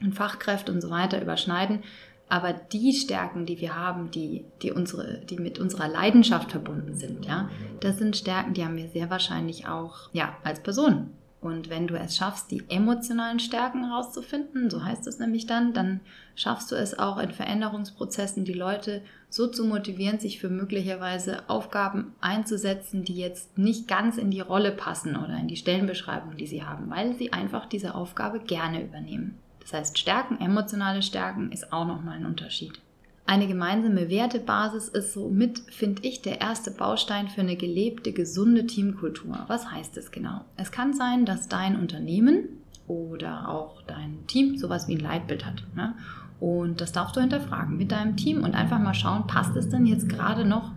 und 0.00 0.14
Fachkräfte 0.14 0.70
und 0.70 0.80
so 0.80 0.90
weiter 0.90 1.20
überschneiden, 1.20 1.82
aber 2.28 2.52
die 2.52 2.92
Stärken, 2.92 3.46
die 3.46 3.60
wir 3.60 3.76
haben, 3.76 4.10
die, 4.10 4.44
die, 4.62 4.72
unsere, 4.72 5.18
die 5.18 5.38
mit 5.38 5.58
unserer 5.58 5.88
Leidenschaft 5.88 6.50
verbunden 6.50 6.94
sind, 6.94 7.24
ja, 7.26 7.48
das 7.80 7.98
sind 7.98 8.16
Stärken, 8.16 8.54
die 8.54 8.64
haben 8.64 8.76
wir 8.76 8.88
sehr 8.88 9.10
wahrscheinlich 9.10 9.68
auch 9.68 10.10
ja, 10.12 10.36
als 10.42 10.60
Person. 10.60 11.10
Und 11.40 11.70
wenn 11.70 11.86
du 11.86 11.96
es 11.96 12.16
schaffst, 12.16 12.50
die 12.50 12.64
emotionalen 12.68 13.38
Stärken 13.38 13.84
herauszufinden, 13.84 14.68
so 14.68 14.82
heißt 14.82 15.06
es 15.06 15.20
nämlich 15.20 15.46
dann, 15.46 15.72
dann 15.72 16.00
schaffst 16.34 16.72
du 16.72 16.74
es 16.74 16.98
auch 16.98 17.18
in 17.18 17.30
Veränderungsprozessen, 17.30 18.44
die 18.44 18.52
Leute 18.52 19.02
so 19.28 19.46
zu 19.46 19.64
motivieren, 19.64 20.18
sich 20.18 20.40
für 20.40 20.48
möglicherweise 20.48 21.48
Aufgaben 21.48 22.14
einzusetzen, 22.20 23.04
die 23.04 23.16
jetzt 23.16 23.58
nicht 23.58 23.86
ganz 23.86 24.16
in 24.16 24.32
die 24.32 24.40
Rolle 24.40 24.72
passen 24.72 25.14
oder 25.14 25.36
in 25.38 25.46
die 25.46 25.56
Stellenbeschreibung, 25.56 26.36
die 26.36 26.48
sie 26.48 26.64
haben, 26.64 26.90
weil 26.90 27.14
sie 27.14 27.32
einfach 27.32 27.66
diese 27.66 27.94
Aufgabe 27.94 28.40
gerne 28.40 28.82
übernehmen. 28.82 29.38
Das 29.66 29.72
heißt, 29.72 29.98
Stärken, 29.98 30.40
emotionale 30.40 31.02
Stärken 31.02 31.50
ist 31.50 31.72
auch 31.72 31.86
nochmal 31.86 32.18
ein 32.18 32.26
Unterschied. 32.26 32.80
Eine 33.26 33.48
gemeinsame 33.48 34.08
Wertebasis 34.08 34.86
ist 34.86 35.12
somit, 35.12 35.58
finde 35.70 36.02
ich, 36.02 36.22
der 36.22 36.40
erste 36.40 36.70
Baustein 36.70 37.26
für 37.26 37.40
eine 37.40 37.56
gelebte, 37.56 38.12
gesunde 38.12 38.66
Teamkultur. 38.66 39.44
Was 39.48 39.72
heißt 39.72 39.96
das 39.96 40.12
genau? 40.12 40.42
Es 40.56 40.70
kann 40.70 40.94
sein, 40.94 41.26
dass 41.26 41.48
dein 41.48 41.74
Unternehmen 41.74 42.44
oder 42.86 43.48
auch 43.48 43.82
dein 43.82 44.24
Team 44.28 44.56
sowas 44.56 44.86
wie 44.86 44.94
ein 44.94 45.00
Leitbild 45.00 45.44
hat. 45.44 45.64
Ne? 45.74 45.94
Und 46.38 46.80
das 46.80 46.92
darfst 46.92 47.16
du 47.16 47.20
hinterfragen 47.20 47.76
mit 47.76 47.90
deinem 47.90 48.16
Team 48.16 48.44
und 48.44 48.54
einfach 48.54 48.78
mal 48.78 48.94
schauen, 48.94 49.26
passt 49.26 49.56
es 49.56 49.68
denn 49.68 49.86
jetzt 49.86 50.08
gerade 50.08 50.44
noch 50.44 50.70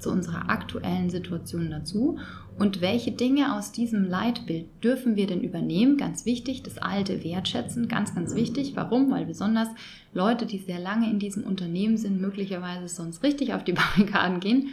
zu 0.00 0.10
unserer 0.10 0.50
aktuellen 0.50 1.10
Situation 1.10 1.70
dazu 1.70 2.18
und 2.60 2.82
welche 2.82 3.10
Dinge 3.10 3.56
aus 3.56 3.72
diesem 3.72 4.04
Leitbild 4.04 4.66
dürfen 4.84 5.16
wir 5.16 5.26
denn 5.26 5.40
übernehmen? 5.40 5.96
Ganz 5.96 6.26
wichtig, 6.26 6.62
das 6.62 6.76
alte 6.76 7.24
wertschätzen, 7.24 7.88
ganz, 7.88 8.14
ganz 8.14 8.34
wichtig. 8.34 8.72
Warum? 8.76 9.10
Weil 9.10 9.24
besonders 9.24 9.68
Leute, 10.12 10.44
die 10.44 10.58
sehr 10.58 10.78
lange 10.78 11.08
in 11.08 11.18
diesem 11.18 11.44
Unternehmen 11.44 11.96
sind, 11.96 12.20
möglicherweise 12.20 12.86
sonst 12.86 13.22
richtig 13.22 13.54
auf 13.54 13.64
die 13.64 13.72
Barrikaden 13.96 14.40
gehen, 14.40 14.68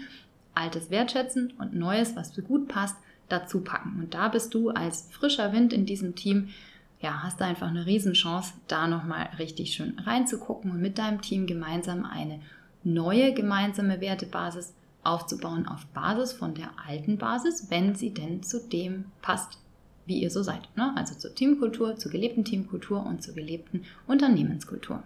altes 0.53 0.89
wertschätzen 0.89 1.53
und 1.59 1.75
neues, 1.75 2.17
was 2.17 2.33
für 2.33 2.41
gut 2.41 2.67
passt, 2.67 2.97
dazu 3.29 3.61
packen. 3.61 3.99
Und 3.99 4.13
da 4.13 4.27
bist 4.27 4.53
du 4.53 4.69
als 4.69 5.07
frischer 5.09 5.53
Wind 5.53 5.71
in 5.71 5.85
diesem 5.85 6.13
Team, 6.13 6.49
ja, 6.99 7.23
hast 7.23 7.39
du 7.39 7.45
einfach 7.45 7.69
eine 7.69 7.85
Riesenchance, 7.85 8.51
da 8.67 8.87
nochmal 8.87 9.29
richtig 9.39 9.71
schön 9.71 9.97
reinzugucken 9.99 10.71
und 10.71 10.81
mit 10.81 10.97
deinem 10.97 11.21
Team 11.21 11.47
gemeinsam 11.47 12.03
eine 12.03 12.41
neue 12.83 13.33
gemeinsame 13.33 14.01
Wertebasis 14.01 14.73
aufzubauen 15.03 15.67
auf 15.67 15.85
Basis 15.87 16.33
von 16.33 16.53
der 16.53 16.69
alten 16.87 17.17
Basis, 17.17 17.69
wenn 17.69 17.95
sie 17.95 18.13
denn 18.13 18.43
zu 18.43 18.59
dem 18.59 19.05
passt, 19.21 19.59
wie 20.05 20.21
ihr 20.21 20.29
so 20.29 20.43
seid. 20.43 20.67
Ne? 20.75 20.93
Also 20.95 21.15
zur 21.15 21.33
Teamkultur, 21.33 21.97
zur 21.97 22.11
gelebten 22.11 22.45
Teamkultur 22.45 23.05
und 23.05 23.23
zur 23.23 23.35
gelebten 23.35 23.83
Unternehmenskultur. 24.07 25.03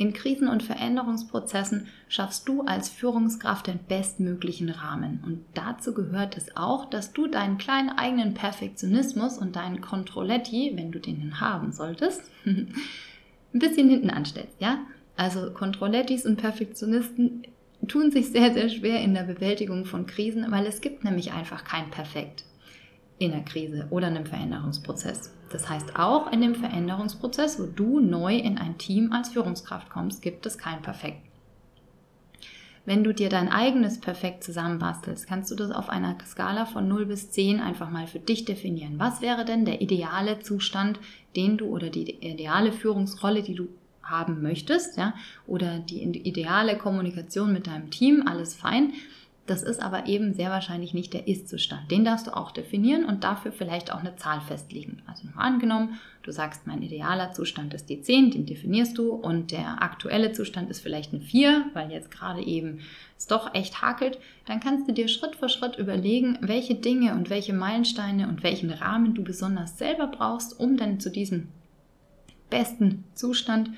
In 0.00 0.14
Krisen- 0.14 0.48
und 0.48 0.62
Veränderungsprozessen 0.62 1.86
schaffst 2.08 2.48
du 2.48 2.62
als 2.62 2.88
Führungskraft 2.88 3.66
den 3.66 3.80
bestmöglichen 3.86 4.70
Rahmen. 4.70 5.22
Und 5.26 5.44
dazu 5.52 5.92
gehört 5.92 6.38
es 6.38 6.56
auch, 6.56 6.88
dass 6.88 7.12
du 7.12 7.26
deinen 7.26 7.58
kleinen 7.58 7.90
eigenen 7.90 8.32
Perfektionismus 8.32 9.36
und 9.36 9.56
deinen 9.56 9.82
Controletti, 9.82 10.72
wenn 10.74 10.90
du 10.90 11.00
den 11.00 11.38
haben 11.38 11.72
solltest, 11.72 12.22
ein 12.46 12.72
bisschen 13.52 13.90
hinten 13.90 14.08
anstellst. 14.08 14.58
Ja? 14.58 14.78
Also 15.18 15.50
Controlettis 15.50 16.24
und 16.24 16.36
Perfektionisten 16.36 17.42
tun 17.86 18.10
sich 18.10 18.30
sehr, 18.30 18.52
sehr 18.52 18.68
schwer 18.68 19.00
in 19.00 19.14
der 19.14 19.22
Bewältigung 19.22 19.84
von 19.84 20.06
Krisen, 20.06 20.46
weil 20.50 20.66
es 20.66 20.80
gibt 20.80 21.04
nämlich 21.04 21.32
einfach 21.32 21.64
kein 21.64 21.90
Perfekt 21.90 22.44
in 23.18 23.32
der 23.32 23.42
Krise 23.42 23.86
oder 23.90 24.08
in 24.08 24.16
einem 24.16 24.26
Veränderungsprozess. 24.26 25.34
Das 25.50 25.68
heißt, 25.68 25.96
auch 25.96 26.32
in 26.32 26.40
dem 26.40 26.54
Veränderungsprozess, 26.54 27.58
wo 27.58 27.66
du 27.66 28.00
neu 28.00 28.36
in 28.36 28.56
ein 28.58 28.78
Team 28.78 29.12
als 29.12 29.30
Führungskraft 29.30 29.90
kommst, 29.90 30.22
gibt 30.22 30.46
es 30.46 30.58
kein 30.58 30.80
Perfekt. 30.82 31.22
Wenn 32.86 33.04
du 33.04 33.12
dir 33.12 33.28
dein 33.28 33.50
eigenes 33.50 34.00
Perfekt 34.00 34.42
zusammenbastelst, 34.42 35.26
kannst 35.26 35.50
du 35.50 35.54
das 35.54 35.70
auf 35.70 35.90
einer 35.90 36.16
Skala 36.24 36.64
von 36.64 36.88
0 36.88 37.06
bis 37.06 37.30
10 37.30 37.60
einfach 37.60 37.90
mal 37.90 38.06
für 38.06 38.18
dich 38.18 38.46
definieren. 38.46 38.98
Was 38.98 39.20
wäre 39.20 39.44
denn 39.44 39.64
der 39.64 39.82
ideale 39.82 40.40
Zustand, 40.40 40.98
den 41.36 41.58
du 41.58 41.66
oder 41.66 41.90
die 41.90 42.10
ideale 42.10 42.72
Führungsrolle, 42.72 43.42
die 43.42 43.54
du 43.54 43.68
haben 44.10 44.42
möchtest, 44.42 44.96
ja, 44.96 45.14
oder 45.46 45.78
die 45.78 46.02
ideale 46.02 46.76
Kommunikation 46.76 47.52
mit 47.52 47.66
deinem 47.66 47.90
Team, 47.90 48.24
alles 48.26 48.54
fein. 48.54 48.92
Das 49.50 49.64
ist 49.64 49.82
aber 49.82 50.06
eben 50.06 50.32
sehr 50.32 50.50
wahrscheinlich 50.50 50.94
nicht 50.94 51.12
der 51.12 51.26
Ist-Zustand. 51.26 51.90
Den 51.90 52.04
darfst 52.04 52.28
du 52.28 52.36
auch 52.36 52.52
definieren 52.52 53.04
und 53.04 53.24
dafür 53.24 53.50
vielleicht 53.50 53.92
auch 53.92 53.98
eine 53.98 54.14
Zahl 54.14 54.40
festlegen. 54.40 55.02
Also 55.06 55.26
mal 55.26 55.42
angenommen, 55.42 55.98
du 56.22 56.30
sagst, 56.30 56.68
mein 56.68 56.82
idealer 56.82 57.32
Zustand 57.32 57.74
ist 57.74 57.88
die 57.88 58.00
10, 58.00 58.30
den 58.30 58.46
definierst 58.46 58.96
du 58.96 59.10
und 59.10 59.50
der 59.50 59.82
aktuelle 59.82 60.30
Zustand 60.30 60.70
ist 60.70 60.78
vielleicht 60.78 61.12
eine 61.12 61.20
4, 61.20 61.64
weil 61.72 61.90
jetzt 61.90 62.12
gerade 62.12 62.40
eben 62.42 62.78
es 63.18 63.26
doch 63.26 63.52
echt 63.52 63.82
hakelt, 63.82 64.20
dann 64.46 64.60
kannst 64.60 64.88
du 64.88 64.92
dir 64.92 65.08
Schritt 65.08 65.34
für 65.34 65.48
Schritt 65.48 65.76
überlegen, 65.78 66.38
welche 66.42 66.76
Dinge 66.76 67.14
und 67.14 67.28
welche 67.28 67.52
Meilensteine 67.52 68.28
und 68.28 68.44
welchen 68.44 68.70
Rahmen 68.70 69.14
du 69.14 69.24
besonders 69.24 69.78
selber 69.78 70.06
brauchst, 70.06 70.60
um 70.60 70.76
dann 70.76 71.00
zu 71.00 71.10
diesem 71.10 71.48
besten 72.50 73.02
Zustand, 73.14 73.70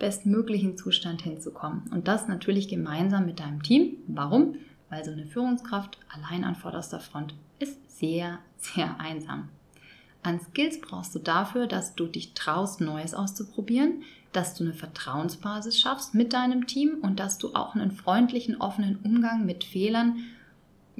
bestmöglichen 0.00 0.76
Zustand 0.76 1.22
hinzukommen. 1.22 1.84
Und 1.92 2.08
das 2.08 2.26
natürlich 2.26 2.66
gemeinsam 2.66 3.26
mit 3.26 3.38
deinem 3.38 3.62
Team. 3.62 3.98
Warum? 4.08 4.56
weil 4.90 5.04
so 5.04 5.12
eine 5.12 5.24
Führungskraft 5.24 5.98
allein 6.08 6.44
an 6.44 6.56
vorderster 6.56 7.00
Front 7.00 7.34
ist 7.58 7.98
sehr, 7.98 8.40
sehr 8.58 9.00
einsam. 9.00 9.48
An 10.22 10.38
Skills 10.38 10.82
brauchst 10.82 11.14
du 11.14 11.18
dafür, 11.18 11.66
dass 11.66 11.94
du 11.94 12.06
dich 12.06 12.34
traust, 12.34 12.82
Neues 12.82 13.14
auszuprobieren, 13.14 14.02
dass 14.32 14.54
du 14.54 14.64
eine 14.64 14.74
Vertrauensbasis 14.74 15.80
schaffst 15.80 16.14
mit 16.14 16.34
deinem 16.34 16.66
Team 16.66 16.98
und 17.00 17.18
dass 17.18 17.38
du 17.38 17.54
auch 17.54 17.74
einen 17.74 17.90
freundlichen, 17.90 18.60
offenen 18.60 18.98
Umgang 19.02 19.46
mit 19.46 19.64
Fehlern 19.64 20.18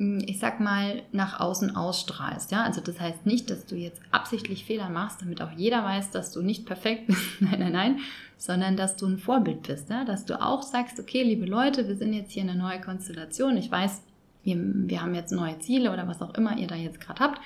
ich 0.00 0.38
sag 0.38 0.60
mal, 0.60 1.02
nach 1.12 1.40
außen 1.40 1.76
ausstrahlst. 1.76 2.52
Ja? 2.52 2.64
Also 2.64 2.80
das 2.80 2.98
heißt 2.98 3.26
nicht, 3.26 3.50
dass 3.50 3.66
du 3.66 3.76
jetzt 3.76 4.00
absichtlich 4.10 4.64
Fehler 4.64 4.88
machst, 4.88 5.20
damit 5.20 5.42
auch 5.42 5.50
jeder 5.50 5.84
weiß, 5.84 6.10
dass 6.10 6.32
du 6.32 6.40
nicht 6.40 6.64
perfekt 6.64 7.06
bist. 7.08 7.20
nein, 7.40 7.60
nein, 7.60 7.72
nein. 7.72 7.98
Sondern 8.38 8.78
dass 8.78 8.96
du 8.96 9.06
ein 9.06 9.18
Vorbild 9.18 9.64
bist. 9.64 9.90
Ja? 9.90 10.06
Dass 10.06 10.24
du 10.24 10.40
auch 10.40 10.62
sagst, 10.62 10.98
okay, 10.98 11.22
liebe 11.22 11.44
Leute, 11.44 11.86
wir 11.86 11.96
sind 11.96 12.14
jetzt 12.14 12.32
hier 12.32 12.42
in 12.44 12.48
einer 12.48 12.62
neuen 12.62 12.80
Konstellation. 12.80 13.58
Ich 13.58 13.70
weiß, 13.70 14.00
wir, 14.42 14.56
wir 14.58 15.02
haben 15.02 15.14
jetzt 15.14 15.32
neue 15.32 15.58
Ziele 15.58 15.92
oder 15.92 16.08
was 16.08 16.22
auch 16.22 16.32
immer 16.34 16.56
ihr 16.56 16.66
da 16.66 16.76
jetzt 16.76 17.00
gerade 17.00 17.20
habt. 17.20 17.40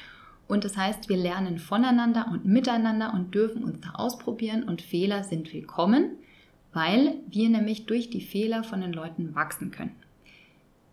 Und 0.46 0.64
das 0.64 0.76
heißt, 0.76 1.08
wir 1.08 1.16
lernen 1.16 1.58
voneinander 1.58 2.28
und 2.30 2.44
miteinander 2.44 3.14
und 3.14 3.34
dürfen 3.34 3.64
uns 3.64 3.80
da 3.80 3.90
ausprobieren 3.94 4.62
und 4.62 4.80
Fehler 4.80 5.25
sind 5.25 5.52
willkommen, 5.52 6.11
weil 6.73 7.14
wir 7.28 7.49
nämlich 7.49 7.87
durch 7.87 8.11
die 8.11 8.20
Fehler 8.20 8.62
von 8.62 8.80
den 8.80 8.92
Leuten 8.92 9.34
wachsen 9.34 9.73
können. 9.73 9.96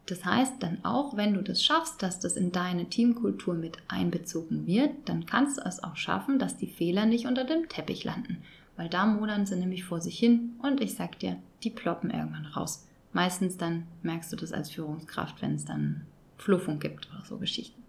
Das 0.08 0.26
heißt 0.26 0.56
dann 0.60 0.84
auch, 0.84 1.16
wenn 1.16 1.34
du 1.34 1.42
das 1.42 1.64
schaffst, 1.64 2.02
dass 2.02 2.20
das 2.20 2.36
in 2.36 2.52
deine 2.52 2.90
Teamkultur 2.90 3.54
mit 3.54 3.78
einbezogen 3.88 4.66
wird, 4.68 4.92
dann 5.06 5.26
kannst 5.26 5.58
du 5.58 5.62
es 5.62 5.84
auch 5.84 5.96
schaffen, 5.96 6.40
dass 6.40 6.58
die 6.58 6.68
Fehler 6.68 7.06
nicht 7.06 7.28
unter 7.28 7.44
dem 7.44 7.70
Teppich 7.70 8.04
landen. 8.04 8.44
Weil 8.78 8.90
da 8.90 9.06
modern 9.06 9.46
sie 9.46 9.56
nämlich 9.56 9.84
vor 9.84 10.02
sich 10.02 10.18
hin 10.18 10.54
und 10.62 10.82
ich 10.82 10.96
sag 10.96 11.20
dir, 11.20 11.38
die 11.64 11.70
ploppen 11.70 12.10
irgendwann 12.10 12.48
raus. 12.48 12.88
Meistens 13.14 13.58
dann 13.58 13.88
merkst 14.02 14.32
du 14.32 14.36
das 14.36 14.54
als 14.54 14.72
Führungskraft, 14.72 15.42
wenn 15.42 15.56
es 15.56 15.66
dann 15.66 16.02
Fluffung 16.38 16.80
gibt 16.80 17.10
oder 17.12 17.24
so 17.24 17.38
Geschichten. 17.38 17.82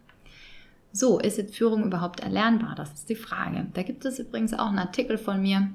So, 0.93 1.19
ist 1.19 1.39
jetzt 1.39 1.57
Führung 1.57 1.85
überhaupt 1.85 2.21
erlernbar? 2.21 2.75
Das 2.75 2.93
ist 2.93 3.09
die 3.09 3.17
Frage. 3.17 3.67
Da 3.73 3.83
gibt 3.83 4.05
es 4.05 4.19
übrigens 4.19 4.53
auch 4.53 4.67
einen 4.67 4.79
Artikel 4.79 5.17
von 5.17 5.41
mir, 5.41 5.71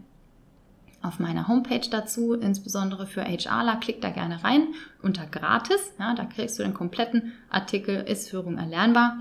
auf 1.02 1.20
meiner 1.20 1.48
Homepage 1.48 1.88
dazu, 1.90 2.34
insbesondere 2.34 3.08
für 3.08 3.24
HRler. 3.24 3.78
Klick 3.78 4.02
da 4.02 4.10
gerne 4.10 4.44
rein 4.44 4.68
unter 5.02 5.26
gratis. 5.26 5.80
Ja, 6.00 6.16
da 6.16 6.26
kriegst 6.26 6.58
du 6.60 6.64
den 6.64 6.74
kompletten 6.74 7.34
Artikel, 7.50 8.02
ist 8.02 8.30
Führung 8.30 8.58
erlernbar. 8.58 9.20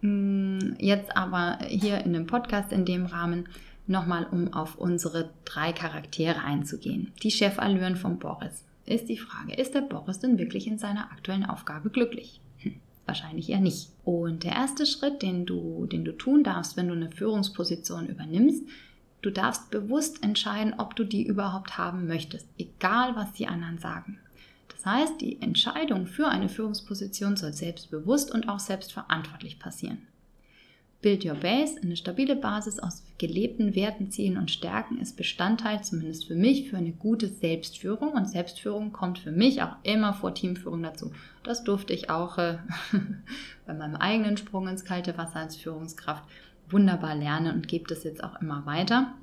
Mm, 0.00 0.74
jetzt 0.78 1.16
aber 1.16 1.58
hier 1.66 2.04
in 2.04 2.12
dem 2.12 2.26
Podcast 2.26 2.72
in 2.72 2.84
dem 2.84 3.06
Rahmen 3.06 3.48
nochmal, 3.86 4.26
um 4.30 4.52
auf 4.52 4.76
unsere 4.76 5.30
drei 5.44 5.72
Charaktere 5.72 6.42
einzugehen. 6.42 7.12
Die 7.22 7.30
Chefallüren 7.30 7.96
von 7.96 8.18
Boris. 8.18 8.64
Ist 8.86 9.08
die 9.08 9.16
Frage, 9.16 9.54
ist 9.54 9.74
der 9.74 9.80
Boris 9.80 10.18
denn 10.18 10.38
wirklich 10.38 10.66
in 10.66 10.78
seiner 10.78 11.10
aktuellen 11.10 11.46
Aufgabe 11.46 11.88
glücklich? 11.88 12.40
Hm, 12.58 12.74
wahrscheinlich 13.06 13.48
eher 13.48 13.60
nicht. 13.60 13.90
Und 14.04 14.44
der 14.44 14.52
erste 14.52 14.84
Schritt, 14.84 15.22
den 15.22 15.46
du, 15.46 15.86
den 15.86 16.04
du 16.04 16.12
tun 16.12 16.44
darfst, 16.44 16.76
wenn 16.76 16.88
du 16.88 16.94
eine 16.94 17.10
Führungsposition 17.10 18.08
übernimmst, 18.08 18.64
Du 19.24 19.30
darfst 19.30 19.70
bewusst 19.70 20.22
entscheiden, 20.22 20.74
ob 20.76 20.96
du 20.96 21.02
die 21.02 21.26
überhaupt 21.26 21.78
haben 21.78 22.06
möchtest, 22.06 22.46
egal 22.58 23.16
was 23.16 23.32
die 23.32 23.46
anderen 23.46 23.78
sagen. 23.78 24.18
Das 24.68 24.84
heißt, 24.84 25.18
die 25.18 25.40
Entscheidung 25.40 26.06
für 26.06 26.28
eine 26.28 26.50
Führungsposition 26.50 27.38
soll 27.38 27.54
selbstbewusst 27.54 28.30
und 28.30 28.50
auch 28.50 28.58
selbstverantwortlich 28.58 29.58
passieren. 29.58 30.06
Build 31.00 31.24
Your 31.24 31.36
Base, 31.36 31.80
eine 31.82 31.96
stabile 31.96 32.36
Basis 32.36 32.78
aus 32.78 33.02
gelebten 33.16 33.74
Werten, 33.74 34.10
Zielen 34.10 34.36
und 34.36 34.50
Stärken, 34.50 35.00
ist 35.00 35.16
Bestandteil, 35.16 35.82
zumindest 35.82 36.26
für 36.26 36.34
mich, 36.34 36.68
für 36.68 36.76
eine 36.76 36.92
gute 36.92 37.28
Selbstführung. 37.28 38.12
Und 38.12 38.28
Selbstführung 38.28 38.92
kommt 38.92 39.18
für 39.18 39.32
mich 39.32 39.62
auch 39.62 39.76
immer 39.84 40.12
vor 40.12 40.34
Teamführung 40.34 40.82
dazu. 40.82 41.12
Das 41.44 41.64
durfte 41.64 41.94
ich 41.94 42.10
auch 42.10 42.36
äh, 42.36 42.58
bei 43.66 43.72
meinem 43.72 43.96
eigenen 43.96 44.36
Sprung 44.36 44.68
ins 44.68 44.84
kalte 44.84 45.16
Wasser 45.16 45.36
als 45.36 45.56
Führungskraft 45.56 46.24
wunderbar 46.70 47.14
lerne 47.14 47.52
und 47.52 47.68
gebe 47.68 47.86
das 47.88 48.04
jetzt 48.04 48.22
auch 48.22 48.40
immer 48.40 48.66
weiter. 48.66 49.14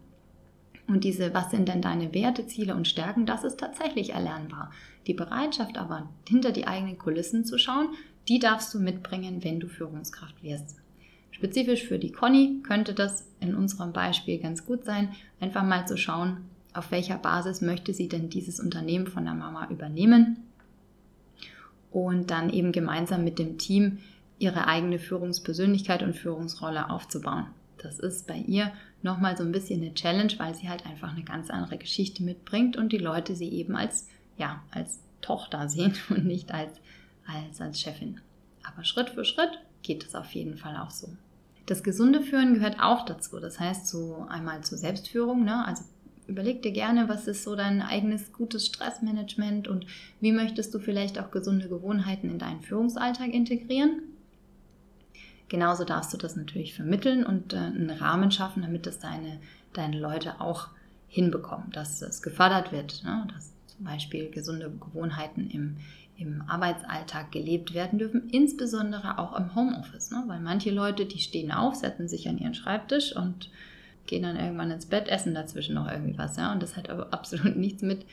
Und 0.88 1.04
diese, 1.04 1.34
was 1.34 1.52
sind 1.52 1.68
denn 1.70 1.82
deine 1.82 2.14
Werte, 2.14 2.48
Ziele 2.48 2.76
und 2.76 2.88
Stärken, 2.88 3.26
das 3.26 3.44
ist 3.44 3.60
tatsächlich 3.60 4.12
erlernbar. 4.12 4.72
Die 5.08 5.14
Bereitschaft 5.14 5.78
aber, 5.78 6.10
hinter 6.28 6.52
die 6.52 6.68
eigenen 6.68 6.98
Kulissen 6.98 7.46
zu 7.46 7.58
schauen, 7.58 7.90
die 8.28 8.40
darfst 8.40 8.74
du 8.74 8.80
mitbringen, 8.80 9.44
wenn 9.44 9.60
du 9.60 9.68
Führungskraft 9.68 10.44
wirst. 10.44 10.78
Spezifisch 11.32 11.86
für 11.86 11.98
die 11.98 12.12
Conny 12.12 12.62
könnte 12.64 12.94
das 12.94 13.26
in 13.40 13.56
unserem 13.56 13.94
Beispiel 13.94 14.38
ganz 14.40 14.66
gut 14.66 14.84
sein, 14.84 15.10
einfach 15.40 15.64
mal 15.64 15.88
zu 15.88 15.98
schauen, 15.98 16.46
auf 16.74 16.92
welcher 16.92 17.18
Basis 17.18 17.62
möchte 17.62 17.94
sie 17.94 18.08
denn 18.08 18.30
dieses 18.30 18.60
Unternehmen 18.60 19.08
von 19.08 19.26
der 19.26 19.34
Mama 19.34 19.68
übernehmen 19.70 20.38
und 21.92 22.32
dann 22.32 22.50
eben 22.50 22.72
gemeinsam 22.72 23.24
mit 23.24 23.40
dem 23.40 23.58
Team 23.58 24.00
ihre 24.42 24.68
eigene 24.68 25.00
Führungspersönlichkeit 25.00 26.02
und 26.04 26.16
Führungsrolle 26.16 26.90
aufzubauen. 26.90 27.48
Das 27.78 28.00
ist 28.00 28.28
bei 28.28 28.38
ihr 28.38 28.72
nochmal 29.02 29.38
so 29.38 29.44
ein 29.44 29.52
bisschen 29.52 29.82
eine 29.82 29.94
Challenge, 29.94 30.34
weil 30.38 30.56
sie 30.56 30.70
halt 30.70 30.86
einfach 30.86 31.14
eine 31.14 31.24
ganz 31.24 31.50
andere 31.50 31.78
Geschichte 31.78 32.24
mitbringt 32.24 32.78
und 32.78 32.92
die 32.92 32.98
Leute 32.98 33.36
sie 33.36 33.50
eben 33.50 33.76
als, 33.76 34.08
ja, 34.38 34.64
als 34.72 35.00
Tochter 35.22 35.70
sehen 35.70 35.94
und 36.10 36.26
nicht 36.26 36.52
als, 36.52 36.72
als, 37.28 37.62
als 37.62 37.80
Chefin. 37.80 38.20
Aber 38.64 38.84
Schritt 38.84 39.12
für 39.12 39.26
Schritt 39.26 39.60
geht 39.84 40.06
es 40.06 40.16
auf 40.16 40.32
jeden 40.34 40.58
Fall 40.58 40.78
auch 40.78 40.92
so. 40.92 41.10
Das 41.68 41.84
gesunde 41.84 42.22
Führen 42.22 42.56
gehört 42.56 42.80
auch 42.80 43.06
dazu. 43.06 43.40
Das 43.40 43.60
heißt, 43.60 43.88
so 43.88 44.26
einmal 44.30 44.62
zur 44.62 44.78
Selbstführung, 44.78 45.44
ne? 45.46 45.66
also 45.66 45.84
überleg 46.28 46.62
dir 46.62 46.72
gerne, 46.72 47.10
was 47.10 47.28
ist 47.28 47.44
so 47.44 47.56
dein 47.56 47.82
eigenes 47.82 48.34
gutes 48.34 48.66
Stressmanagement 48.66 49.68
und 49.68 49.86
wie 50.20 50.32
möchtest 50.32 50.74
du 50.74 50.80
vielleicht 50.80 51.20
auch 51.20 51.32
gesunde 51.32 51.70
Gewohnheiten 51.70 52.30
in 52.30 52.40
deinen 52.40 52.62
Führungsalltag 52.62 53.34
integrieren. 53.34 54.02
Genauso 55.52 55.84
darfst 55.84 56.14
du 56.14 56.18
das 56.18 56.38
natürlich 56.38 56.74
vermitteln 56.74 57.26
und 57.26 57.52
äh, 57.52 57.58
einen 57.58 57.90
Rahmen 57.90 58.32
schaffen, 58.32 58.62
damit 58.62 58.86
das 58.88 59.00
deine, 59.00 59.38
deine 59.74 60.00
Leute 60.00 60.40
auch 60.40 60.70
hinbekommen, 61.10 61.72
dass 61.74 62.02
es 62.02 62.22
gefördert 62.22 62.72
wird, 62.72 63.04
ne? 63.04 63.28
dass 63.34 63.52
zum 63.68 63.84
Beispiel 63.84 64.32
gesunde 64.32 64.72
Gewohnheiten 64.72 65.50
im, 65.50 65.76
im 66.16 66.42
Arbeitsalltag 66.48 67.34
gelebt 67.34 67.74
werden 67.74 68.00
dürfen, 68.00 68.30
insbesondere 68.30 69.20
auch 69.20 69.38
im 69.38 69.54
Homeoffice, 69.54 70.12
ne? 70.12 70.24
weil 70.28 70.40
manche 70.40 70.72
Leute, 70.72 71.06
die 71.06 71.20
stehen 71.20 71.52
auf, 71.52 71.76
setzen 71.76 72.08
sich 72.08 72.30
an 72.30 72.38
ihren 72.38 72.54
Schreibtisch 72.54 73.14
und 73.14 73.50
gehen 74.08 74.24
dann 74.24 74.38
irgendwann 74.38 74.72
ins 74.72 74.86
Bett, 74.86 75.10
essen 75.10 75.34
dazwischen 75.34 75.76
noch 75.76 75.92
irgendwie 75.92 76.18
was, 76.18 76.38
ja, 76.38 76.54
und 76.54 76.64
das 76.64 76.78
hat 76.78 76.90
aber 76.90 77.08
absolut 77.12 77.58
nichts 77.58 77.82
mit 77.82 78.06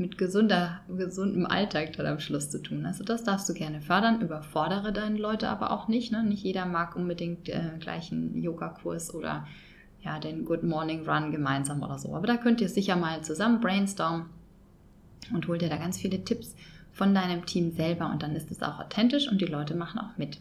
mit 0.00 0.18
gesunder, 0.18 0.80
gesundem 0.88 1.46
Alltag 1.46 1.92
dann 1.92 2.06
am 2.06 2.18
Schluss 2.18 2.50
zu 2.50 2.60
tun. 2.60 2.86
Also 2.86 3.04
das 3.04 3.22
darfst 3.22 3.48
du 3.48 3.54
gerne 3.54 3.80
fördern, 3.80 4.20
überfordere 4.20 4.92
deine 4.92 5.18
Leute 5.18 5.48
aber 5.48 5.70
auch 5.70 5.86
nicht. 5.86 6.10
Ne? 6.10 6.24
Nicht 6.24 6.42
jeder 6.42 6.66
mag 6.66 6.96
unbedingt 6.96 7.48
äh, 7.48 7.72
gleich 7.78 8.10
einen 8.10 8.36
Yogakurs 8.42 9.14
oder 9.14 9.46
ja, 10.02 10.18
den 10.18 10.44
Good 10.46 10.64
Morning 10.64 11.08
Run 11.08 11.30
gemeinsam 11.30 11.82
oder 11.82 11.98
so. 11.98 12.14
Aber 12.14 12.26
da 12.26 12.36
könnt 12.36 12.60
ihr 12.60 12.68
sicher 12.68 12.96
mal 12.96 13.22
zusammen 13.22 13.60
brainstormen 13.60 14.26
und 15.32 15.46
holt 15.46 15.62
dir 15.62 15.68
da 15.68 15.76
ganz 15.76 15.98
viele 15.98 16.24
Tipps 16.24 16.56
von 16.92 17.14
deinem 17.14 17.46
Team 17.46 17.70
selber 17.70 18.10
und 18.10 18.22
dann 18.22 18.34
ist 18.34 18.50
es 18.50 18.62
auch 18.62 18.80
authentisch 18.80 19.30
und 19.30 19.40
die 19.40 19.46
Leute 19.46 19.74
machen 19.74 20.00
auch 20.00 20.16
mit. 20.16 20.40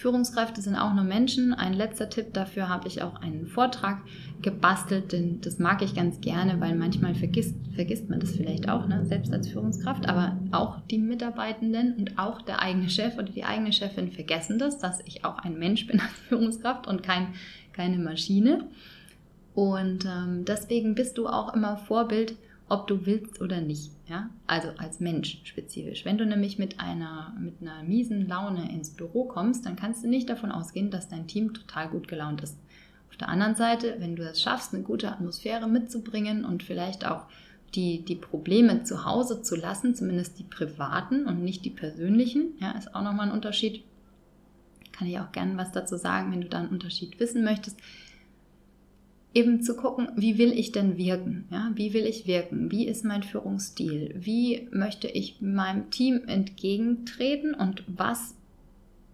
Führungskräfte 0.00 0.62
sind 0.62 0.76
auch 0.76 0.94
nur 0.94 1.04
Menschen. 1.04 1.52
Ein 1.52 1.74
letzter 1.74 2.08
Tipp 2.08 2.32
dafür 2.32 2.70
habe 2.70 2.88
ich 2.88 3.02
auch 3.02 3.20
einen 3.20 3.46
Vortrag 3.46 3.98
gebastelt, 4.40 5.12
denn 5.12 5.42
das 5.42 5.58
mag 5.58 5.82
ich 5.82 5.94
ganz 5.94 6.22
gerne, 6.22 6.58
weil 6.58 6.74
manchmal 6.74 7.14
vergisst, 7.14 7.54
vergisst 7.74 8.08
man 8.08 8.18
das 8.18 8.30
vielleicht 8.30 8.70
auch, 8.70 8.88
ne? 8.88 9.04
selbst 9.04 9.30
als 9.30 9.48
Führungskraft, 9.48 10.08
aber 10.08 10.38
auch 10.52 10.80
die 10.90 10.96
Mitarbeitenden 10.96 11.96
und 11.98 12.18
auch 12.18 12.40
der 12.40 12.62
eigene 12.62 12.88
Chef 12.88 13.18
oder 13.18 13.28
die 13.30 13.44
eigene 13.44 13.74
Chefin 13.74 14.10
vergessen 14.10 14.58
das, 14.58 14.78
dass 14.78 15.00
ich 15.04 15.26
auch 15.26 15.38
ein 15.40 15.58
Mensch 15.58 15.86
bin 15.86 16.00
als 16.00 16.12
Führungskraft 16.28 16.86
und 16.86 17.02
kein, 17.02 17.34
keine 17.74 17.98
Maschine. 17.98 18.68
Und 19.54 20.06
ähm, 20.06 20.46
deswegen 20.46 20.94
bist 20.94 21.18
du 21.18 21.26
auch 21.26 21.52
immer 21.52 21.76
Vorbild 21.76 22.36
ob 22.70 22.86
du 22.86 23.04
willst 23.04 23.40
oder 23.40 23.60
nicht. 23.60 23.90
Ja? 24.08 24.30
Also 24.46 24.68
als 24.78 25.00
Mensch 25.00 25.40
spezifisch. 25.44 26.04
Wenn 26.04 26.18
du 26.18 26.24
nämlich 26.24 26.58
mit 26.58 26.78
einer, 26.78 27.34
mit 27.38 27.60
einer 27.60 27.82
miesen 27.82 28.28
Laune 28.28 28.72
ins 28.72 28.90
Büro 28.90 29.24
kommst, 29.24 29.66
dann 29.66 29.76
kannst 29.76 30.04
du 30.04 30.08
nicht 30.08 30.30
davon 30.30 30.52
ausgehen, 30.52 30.90
dass 30.90 31.08
dein 31.08 31.26
Team 31.26 31.52
total 31.52 31.88
gut 31.88 32.06
gelaunt 32.06 32.42
ist. 32.42 32.56
Auf 33.10 33.16
der 33.16 33.28
anderen 33.28 33.56
Seite, 33.56 33.96
wenn 33.98 34.14
du 34.14 34.22
es 34.22 34.40
schaffst, 34.40 34.72
eine 34.72 34.84
gute 34.84 35.10
Atmosphäre 35.10 35.68
mitzubringen 35.68 36.44
und 36.44 36.62
vielleicht 36.62 37.04
auch 37.04 37.26
die, 37.74 38.04
die 38.04 38.14
Probleme 38.14 38.84
zu 38.84 39.04
Hause 39.04 39.42
zu 39.42 39.56
lassen, 39.56 39.96
zumindest 39.96 40.38
die 40.38 40.44
privaten 40.44 41.26
und 41.26 41.42
nicht 41.42 41.64
die 41.64 41.70
persönlichen. 41.70 42.54
Ja, 42.60 42.70
ist 42.72 42.94
auch 42.94 43.02
nochmal 43.02 43.28
ein 43.28 43.34
Unterschied. 43.34 43.82
Kann 44.92 45.08
ich 45.08 45.18
auch 45.18 45.32
gerne 45.32 45.56
was 45.56 45.72
dazu 45.72 45.96
sagen, 45.96 46.30
wenn 46.30 46.40
du 46.40 46.48
da 46.48 46.58
einen 46.58 46.68
Unterschied 46.68 47.18
wissen 47.18 47.42
möchtest. 47.42 47.80
Eben 49.32 49.62
zu 49.62 49.76
gucken, 49.76 50.08
wie 50.16 50.38
will 50.38 50.52
ich 50.52 50.72
denn 50.72 50.96
wirken? 50.96 51.46
Ja, 51.50 51.70
wie 51.74 51.92
will 51.92 52.04
ich 52.04 52.26
wirken? 52.26 52.70
Wie 52.72 52.86
ist 52.86 53.04
mein 53.04 53.22
Führungsstil? 53.22 54.14
Wie 54.18 54.68
möchte 54.72 55.06
ich 55.06 55.40
meinem 55.40 55.90
Team 55.90 56.22
entgegentreten 56.26 57.54
und 57.54 57.84
was, 57.86 58.34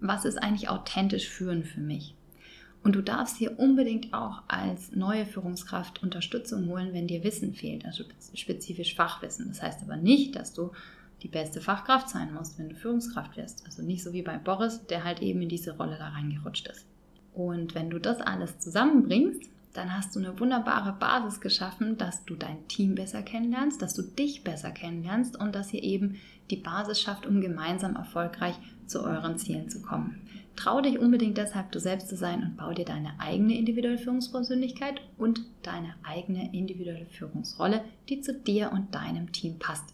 was 0.00 0.24
ist 0.24 0.42
eigentlich 0.42 0.70
authentisch 0.70 1.28
führen 1.28 1.64
für 1.64 1.80
mich? 1.80 2.14
Und 2.82 2.94
du 2.94 3.02
darfst 3.02 3.36
hier 3.36 3.58
unbedingt 3.58 4.14
auch 4.14 4.44
als 4.48 4.92
neue 4.92 5.26
Führungskraft 5.26 6.02
Unterstützung 6.02 6.68
holen, 6.68 6.92
wenn 6.92 7.08
dir 7.08 7.24
Wissen 7.24 7.52
fehlt, 7.52 7.84
also 7.84 8.04
spezifisch 8.32 8.94
Fachwissen. 8.94 9.48
Das 9.48 9.60
heißt 9.60 9.82
aber 9.82 9.96
nicht, 9.96 10.36
dass 10.36 10.54
du 10.54 10.70
die 11.22 11.28
beste 11.28 11.60
Fachkraft 11.60 12.08
sein 12.08 12.32
musst, 12.32 12.58
wenn 12.58 12.68
du 12.68 12.76
Führungskraft 12.76 13.36
wirst. 13.36 13.66
Also 13.66 13.82
nicht 13.82 14.04
so 14.04 14.12
wie 14.12 14.22
bei 14.22 14.38
Boris, 14.38 14.86
der 14.86 15.02
halt 15.04 15.20
eben 15.20 15.42
in 15.42 15.48
diese 15.48 15.76
Rolle 15.76 15.96
da 15.98 16.08
reingerutscht 16.08 16.68
ist. 16.68 16.86
Und 17.34 17.74
wenn 17.74 17.90
du 17.90 17.98
das 17.98 18.20
alles 18.20 18.58
zusammenbringst, 18.60 19.50
dann 19.76 19.96
hast 19.96 20.14
du 20.14 20.20
eine 20.20 20.38
wunderbare 20.38 20.92
Basis 20.92 21.40
geschaffen, 21.40 21.98
dass 21.98 22.24
du 22.24 22.34
dein 22.34 22.66
Team 22.68 22.94
besser 22.94 23.22
kennenlernst, 23.22 23.80
dass 23.82 23.94
du 23.94 24.02
dich 24.02 24.44
besser 24.44 24.70
kennenlernst 24.70 25.38
und 25.38 25.54
dass 25.54 25.72
ihr 25.72 25.82
eben 25.82 26.16
die 26.50 26.56
Basis 26.56 27.00
schafft, 27.00 27.26
um 27.26 27.40
gemeinsam 27.40 27.96
erfolgreich 27.96 28.54
zu 28.86 29.02
euren 29.02 29.38
Zielen 29.38 29.68
zu 29.68 29.82
kommen. 29.82 30.20
Trau 30.56 30.80
dich 30.80 30.98
unbedingt 30.98 31.36
deshalb, 31.36 31.70
du 31.72 31.80
selbst 31.80 32.08
zu 32.08 32.16
sein 32.16 32.42
und 32.42 32.56
bau 32.56 32.72
dir 32.72 32.86
deine 32.86 33.20
eigene 33.20 33.58
individuelle 33.58 33.98
Führungspersönlichkeit 33.98 35.02
und 35.18 35.42
deine 35.62 35.94
eigene 36.02 36.54
individuelle 36.54 37.06
Führungsrolle, 37.06 37.84
die 38.08 38.22
zu 38.22 38.32
dir 38.32 38.72
und 38.72 38.94
deinem 38.94 39.32
Team 39.32 39.58
passt. 39.58 39.92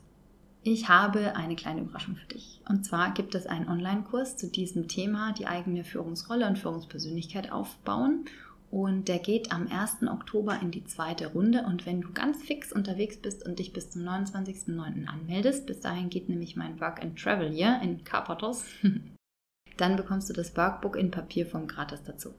Ich 0.63 0.89
habe 0.89 1.35
eine 1.35 1.57
kleine 1.57 1.81
Überraschung 1.81 2.15
für 2.15 2.33
dich. 2.33 2.61
Und 2.69 2.85
zwar 2.85 3.13
gibt 3.13 3.35
es 3.35 3.49
einen 3.49 3.69
Online-Kurs 3.69 4.37
zu 4.37 4.49
diesem 4.49 4.87
Thema, 4.87 5.33
die 5.33 5.49
eigene 5.49 5.83
Führungsrolle 5.83 6.47
und 6.47 6.57
Führungspersönlichkeit 6.57 7.51
aufbauen. 7.51 8.27
Und 8.73 9.09
der 9.09 9.19
geht 9.19 9.53
am 9.53 9.69
1. 9.71 10.09
Oktober 10.09 10.59
in 10.63 10.71
die 10.71 10.85
zweite 10.85 11.27
Runde. 11.27 11.65
Und 11.65 11.85
wenn 11.85 12.01
du 12.01 12.11
ganz 12.11 12.43
fix 12.43 12.73
unterwegs 12.73 13.19
bist 13.19 13.45
und 13.45 13.59
dich 13.59 13.75
bis 13.75 13.91
zum 13.91 14.01
29.09. 14.01 15.07
anmeldest, 15.07 15.67
bis 15.67 15.81
dahin 15.81 16.09
geht 16.09 16.31
nämlich 16.31 16.57
mein 16.57 16.81
Work 16.81 17.03
and 17.03 17.19
Travel 17.19 17.51
hier 17.51 17.79
in 17.83 18.03
Carpathos, 18.03 18.65
dann 19.77 19.97
bekommst 19.97 20.31
du 20.31 20.33
das 20.33 20.57
Workbook 20.57 20.97
in 20.97 21.11
Papierform 21.11 21.67
gratis 21.67 22.03
dazu. 22.03 22.31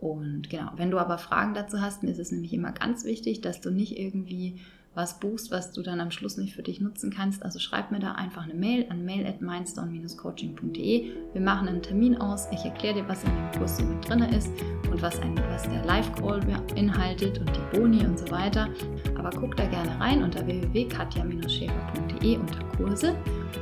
Und 0.00 0.50
genau, 0.50 0.72
wenn 0.74 0.90
du 0.90 0.98
aber 0.98 1.16
Fragen 1.16 1.54
dazu 1.54 1.80
hast, 1.80 2.02
mir 2.02 2.10
ist 2.10 2.18
es 2.18 2.32
nämlich 2.32 2.52
immer 2.52 2.72
ganz 2.72 3.04
wichtig, 3.04 3.40
dass 3.40 3.60
du 3.60 3.70
nicht 3.70 3.96
irgendwie 3.96 4.58
was 4.94 5.18
buchst, 5.20 5.50
was 5.50 5.72
du 5.72 5.82
dann 5.82 6.00
am 6.00 6.10
Schluss 6.10 6.36
nicht 6.36 6.54
für 6.54 6.62
dich 6.62 6.80
nutzen 6.80 7.10
kannst. 7.10 7.42
Also 7.42 7.58
schreib 7.58 7.90
mir 7.90 7.98
da 7.98 8.12
einfach 8.12 8.44
eine 8.44 8.54
Mail 8.54 8.86
an 8.90 9.04
mail 9.04 9.26
at 9.26 9.40
mindstone-coaching.de. 9.40 11.12
Wir 11.32 11.40
machen 11.40 11.68
einen 11.68 11.82
Termin 11.82 12.16
aus. 12.16 12.48
Ich 12.52 12.64
erkläre 12.64 12.94
dir, 12.94 13.08
was 13.08 13.24
in 13.24 13.30
dem 13.30 13.50
Kurs 13.58 13.78
so 13.78 13.84
mit 13.84 14.06
drin 14.06 14.20
ist 14.20 14.50
und 14.90 15.00
was, 15.00 15.18
ein, 15.20 15.36
was 15.48 15.62
der 15.62 15.84
Live-Call 15.84 16.40
beinhaltet 16.40 17.38
und 17.38 17.50
die 17.50 17.76
Boni 17.76 18.04
und 18.04 18.18
so 18.18 18.30
weiter. 18.30 18.68
Aber 19.16 19.30
guck 19.30 19.56
da 19.56 19.66
gerne 19.66 19.98
rein 19.98 20.22
unter 20.22 20.46
www.katja-schäfer.de 20.46 22.36
unter 22.36 22.64
Kurse. 22.76 23.16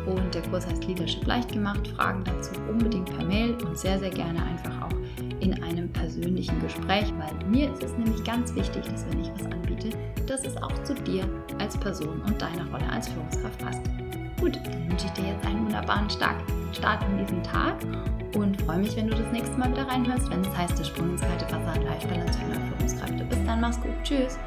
Und 0.07 0.35
der 0.35 0.43
Kurs 0.43 0.67
heißt 0.67 0.87
Leadership 0.87 1.27
leicht 1.27 1.53
gemacht. 1.53 1.87
Fragen 1.89 2.25
dazu 2.25 2.53
unbedingt 2.69 3.15
per 3.17 3.25
Mail 3.25 3.55
und 3.65 3.79
sehr, 3.79 3.99
sehr 3.99 4.11
gerne 4.11 4.43
einfach 4.43 4.83
auch 4.83 5.00
in 5.41 5.63
einem 5.63 5.89
persönlichen 5.91 6.61
Gespräch, 6.61 7.13
weil 7.19 7.49
mir 7.49 7.73
ist 7.73 7.83
es 7.83 7.93
nämlich 7.97 8.23
ganz 8.25 8.55
wichtig, 8.55 8.85
dass 8.85 9.07
wenn 9.11 9.21
ich 9.21 9.31
was 9.35 9.47
anbiete, 9.47 9.91
dass 10.27 10.45
es 10.45 10.57
auch 10.57 10.83
zu 10.85 10.95
dir 10.95 11.29
als 11.59 11.77
Person 11.77 12.21
und 12.23 12.41
deiner 12.41 12.71
Rolle 12.71 12.89
als 12.91 13.09
Führungskraft 13.09 13.59
passt. 13.59 13.83
Gut, 14.41 14.57
dann 14.65 14.91
wünsche 14.91 15.07
ich 15.07 15.13
dir 15.13 15.29
jetzt 15.29 15.47
einen 15.47 15.65
wunderbaren 15.65 16.09
Start 16.09 16.37
in 17.11 17.19
diesen 17.19 17.43
Tag 17.43 17.77
und 18.37 18.61
freue 18.63 18.79
mich, 18.79 18.97
wenn 18.97 19.09
du 19.09 19.15
das 19.17 19.33
nächste 19.33 19.57
Mal 19.59 19.71
wieder 19.71 19.89
reinhörst, 19.89 20.31
wenn 20.31 20.41
es 20.41 20.57
heißt, 20.57 20.79
der 20.79 20.85
Sprung 20.85 21.11
ins 21.11 21.21
kalte 21.21 21.45
Wasser, 21.47 21.81
Life 21.83 22.07
Balance 22.09 22.39
für 22.39 22.61
Führungskräfte. 22.61 23.25
Bis 23.25 23.45
dann, 23.45 23.61
mach's 23.61 23.81
gut, 23.81 23.93
tschüss. 24.03 24.39